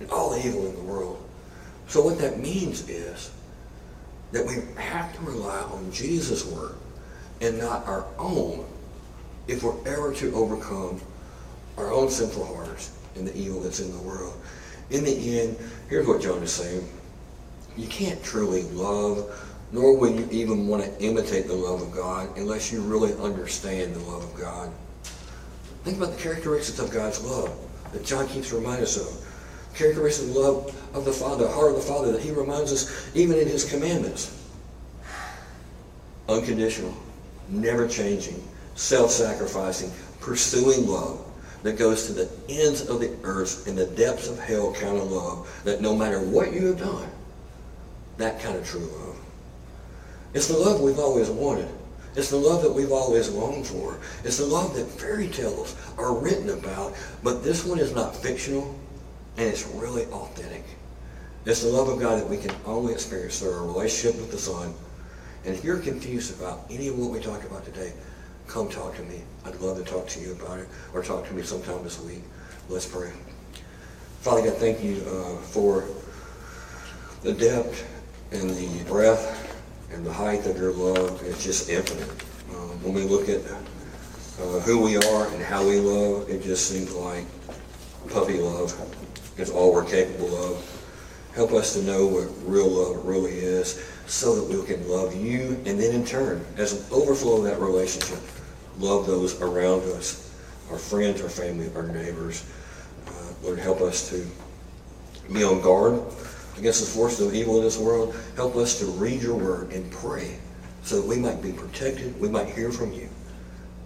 and 0.00 0.10
all 0.10 0.36
evil 0.36 0.66
in 0.66 0.74
the 0.74 0.82
world. 0.82 1.22
So 1.86 2.02
what 2.02 2.18
that 2.18 2.40
means 2.40 2.88
is 2.88 3.30
that 4.32 4.44
we 4.44 4.56
have 4.76 5.14
to 5.14 5.22
rely 5.22 5.60
on 5.60 5.92
Jesus' 5.92 6.44
word 6.44 6.74
and 7.40 7.58
not 7.58 7.86
our 7.86 8.04
own 8.18 8.66
if 9.46 9.62
we're 9.62 9.78
ever 9.86 10.12
to 10.14 10.34
overcome 10.34 11.00
our 11.76 11.92
own 11.92 12.10
sinful 12.10 12.44
hearts 12.44 12.90
and 13.14 13.26
the 13.26 13.36
evil 13.36 13.60
that's 13.60 13.80
in 13.80 13.92
the 13.92 14.02
world. 14.02 14.34
In 14.90 15.04
the 15.04 15.40
end, 15.40 15.56
here's 15.88 16.06
what 16.06 16.20
John 16.20 16.42
is 16.42 16.52
saying. 16.52 16.88
You 17.76 17.86
can't 17.86 18.22
truly 18.22 18.62
love, 18.62 19.30
nor 19.72 19.96
will 19.96 20.10
you 20.10 20.28
even 20.30 20.66
want 20.66 20.84
to 20.84 21.02
imitate 21.02 21.46
the 21.46 21.54
love 21.54 21.82
of 21.82 21.92
God 21.92 22.36
unless 22.36 22.72
you 22.72 22.80
really 22.80 23.12
understand 23.22 23.94
the 23.94 24.00
love 24.00 24.24
of 24.24 24.34
God. 24.34 24.72
Think 25.84 25.98
about 25.98 26.16
the 26.16 26.22
characteristics 26.22 26.78
of 26.78 26.90
God's 26.90 27.22
love 27.22 27.54
that 27.92 28.04
John 28.04 28.26
keeps 28.26 28.52
reminding 28.52 28.84
us 28.84 28.96
of. 28.96 29.24
Characteristics 29.74 30.30
of 30.30 30.36
love 30.36 30.90
of 30.94 31.04
the 31.04 31.12
Father, 31.12 31.46
heart 31.46 31.70
of 31.70 31.76
the 31.76 31.82
Father, 31.82 32.10
that 32.12 32.22
he 32.22 32.30
reminds 32.30 32.72
us 32.72 33.10
even 33.14 33.38
in 33.38 33.46
his 33.46 33.68
commandments. 33.68 34.42
Unconditional, 36.28 36.94
never 37.50 37.86
changing, 37.86 38.42
self-sacrificing, 38.76 39.92
pursuing 40.20 40.86
love 40.88 41.20
that 41.62 41.76
goes 41.76 42.06
to 42.06 42.12
the 42.12 42.30
ends 42.48 42.88
of 42.88 43.00
the 43.00 43.14
earth 43.22 43.68
in 43.68 43.76
the 43.76 43.86
depths 43.86 44.28
of 44.28 44.38
hell 44.38 44.72
kind 44.72 44.96
of 44.96 45.10
love 45.10 45.60
that 45.64 45.82
no 45.82 45.94
matter 45.94 46.20
what 46.20 46.52
you 46.52 46.66
have 46.68 46.78
done, 46.78 47.08
that 48.16 48.40
kind 48.40 48.56
of 48.56 48.66
true 48.66 48.80
love. 48.80 49.16
It's 50.32 50.48
the 50.48 50.56
love 50.56 50.80
we've 50.80 50.98
always 50.98 51.28
wanted. 51.28 51.68
It's 52.16 52.30
the 52.30 52.36
love 52.36 52.62
that 52.62 52.72
we've 52.72 52.92
always 52.92 53.28
longed 53.28 53.66
for. 53.66 53.98
It's 54.22 54.38
the 54.38 54.46
love 54.46 54.74
that 54.76 54.86
fairy 54.86 55.28
tales 55.28 55.74
are 55.98 56.14
written 56.14 56.50
about, 56.50 56.94
but 57.22 57.42
this 57.42 57.64
one 57.64 57.80
is 57.80 57.94
not 57.94 58.14
fictional, 58.14 58.78
and 59.36 59.48
it's 59.48 59.66
really 59.66 60.04
authentic. 60.06 60.64
It's 61.44 61.62
the 61.62 61.68
love 61.68 61.88
of 61.88 61.98
God 61.98 62.20
that 62.20 62.28
we 62.28 62.36
can 62.36 62.54
only 62.66 62.92
experience 62.92 63.40
through 63.40 63.52
our 63.52 63.66
relationship 63.66 64.18
with 64.20 64.30
the 64.30 64.38
Son. 64.38 64.72
And 65.44 65.54
if 65.54 65.64
you're 65.64 65.78
confused 65.78 66.38
about 66.40 66.64
any 66.70 66.88
of 66.88 66.98
what 66.98 67.10
we 67.10 67.20
talked 67.20 67.44
about 67.44 67.64
today, 67.64 67.92
come 68.46 68.68
talk 68.68 68.94
to 68.96 69.02
me. 69.02 69.20
I'd 69.44 69.56
love 69.56 69.76
to 69.76 69.84
talk 69.84 70.06
to 70.08 70.20
you 70.20 70.32
about 70.32 70.60
it, 70.60 70.68
or 70.94 71.02
talk 71.02 71.26
to 71.26 71.34
me 71.34 71.42
sometime 71.42 71.82
this 71.82 72.00
week. 72.00 72.22
Let's 72.68 72.86
pray. 72.86 73.12
Father 74.20 74.42
God, 74.42 74.56
thank 74.58 74.82
you 74.82 75.02
uh, 75.06 75.36
for 75.42 75.84
the 77.22 77.32
depth 77.32 77.86
and 78.30 78.50
the 78.50 78.84
breadth 78.84 79.43
and 79.94 80.04
the 80.04 80.12
height 80.12 80.44
of 80.46 80.58
your 80.58 80.72
love. 80.72 81.22
is 81.22 81.42
just 81.42 81.70
infinite. 81.70 82.10
Um, 82.50 82.82
when 82.82 82.94
we 82.94 83.02
look 83.02 83.28
at 83.28 83.40
uh, 83.46 84.60
who 84.60 84.82
we 84.82 84.96
are 84.96 85.28
and 85.28 85.42
how 85.42 85.66
we 85.66 85.78
love, 85.78 86.28
it 86.28 86.42
just 86.42 86.68
seems 86.68 86.92
like 86.92 87.24
puppy 88.10 88.38
love 88.38 88.74
is 89.38 89.50
all 89.50 89.72
we're 89.72 89.84
capable 89.84 90.34
of. 90.36 90.70
Help 91.34 91.52
us 91.52 91.74
to 91.74 91.82
know 91.82 92.06
what 92.06 92.28
real 92.44 92.68
love 92.68 93.06
really 93.06 93.32
is 93.32 93.84
so 94.06 94.34
that 94.34 94.56
we 94.56 94.66
can 94.66 94.86
love 94.88 95.14
you 95.14 95.60
and 95.64 95.80
then 95.80 95.94
in 95.94 96.04
turn, 96.04 96.44
as 96.56 96.72
an 96.72 96.84
overflow 96.92 97.38
of 97.38 97.44
that 97.44 97.60
relationship, 97.60 98.18
love 98.78 99.06
those 99.06 99.40
around 99.40 99.82
us, 99.94 100.34
our 100.70 100.78
friends, 100.78 101.22
our 101.22 101.28
family, 101.28 101.70
our 101.74 101.86
neighbors. 101.86 102.44
Uh, 103.06 103.12
Lord, 103.42 103.58
help 103.58 103.80
us 103.80 104.08
to 104.10 104.26
be 105.32 105.44
on 105.44 105.60
guard 105.62 106.02
against 106.58 106.80
the 106.80 106.86
forces 106.86 107.26
of 107.26 107.34
evil 107.34 107.58
in 107.58 107.64
this 107.64 107.78
world. 107.78 108.14
Help 108.36 108.56
us 108.56 108.78
to 108.78 108.86
read 108.86 109.22
your 109.22 109.36
word 109.36 109.72
and 109.72 109.90
pray 109.90 110.38
so 110.82 111.00
that 111.00 111.06
we 111.06 111.16
might 111.16 111.42
be 111.42 111.52
protected, 111.52 112.18
we 112.20 112.28
might 112.28 112.48
hear 112.48 112.70
from 112.70 112.92
you, 112.92 113.08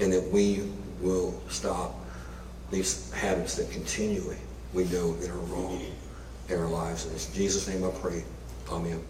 and 0.01 0.13
that 0.13 0.29
we 0.31 0.69
will 1.01 1.41
stop 1.49 1.95
these 2.71 3.11
habits 3.13 3.55
that 3.57 3.71
continually 3.71 4.37
we 4.75 4.85
know 4.85 5.15
that 5.17 5.31
are 5.31 5.39
wrong 5.39 5.81
in 6.49 6.59
our 6.59 6.69
lives. 6.69 7.07
And 7.07 7.15
in 7.15 7.35
Jesus' 7.35 7.69
name 7.69 7.85
I 7.85 7.91
pray. 7.91 8.25
Amen. 8.71 9.03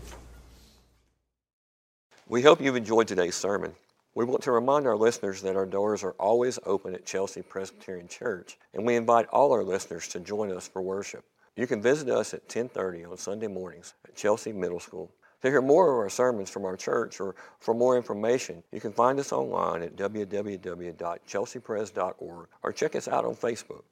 We 2.29 2.43
hope 2.43 2.61
you've 2.61 2.77
enjoyed 2.77 3.09
today's 3.09 3.35
sermon. 3.35 3.75
We 4.15 4.25
want 4.25 4.43
to 4.43 4.53
remind 4.53 4.87
our 4.87 4.97
listeners 4.97 5.43
that 5.43 5.57
our 5.57 5.65
doors 5.65 6.03
are 6.03 6.13
always 6.13 6.59
open 6.67 6.95
at 6.95 7.07
Chelsea 7.07 7.41
Presbyterian 7.41 8.09
Church, 8.09 8.59
and 8.75 8.85
we 8.85 8.97
invite 8.97 9.27
all 9.29 9.53
our 9.53 9.65
listeners 9.65 10.09
to 10.09 10.21
join 10.21 10.53
us 10.53 10.69
for 10.69 10.83
worship. 10.83 11.25
You 11.59 11.67
can 11.67 11.83
visit 11.83 12.09
us 12.09 12.33
at 12.35 12.49
10:30 12.49 13.05
on 13.05 13.17
Sunday 13.17 13.49
mornings 13.49 13.95
at 14.05 14.15
Chelsea 14.15 14.53
Middle 14.53 14.79
School. 14.79 15.11
To 15.43 15.51
hear 15.51 15.61
more 15.61 15.91
of 15.91 15.99
our 15.99 16.09
sermons 16.09 16.51
from 16.51 16.65
our 16.65 16.77
church 16.77 17.21
or 17.21 17.35
for 17.59 17.75
more 17.75 17.97
information, 17.97 18.63
you 18.71 18.81
can 18.81 18.93
find 18.93 19.19
us 19.19 19.33
online 19.33 19.83
at 19.83 19.97
www.chelseapres.org 19.97 22.49
or 22.63 22.73
check 22.73 22.95
us 22.95 23.09
out 23.09 23.25
on 23.25 23.35
Facebook. 23.35 23.83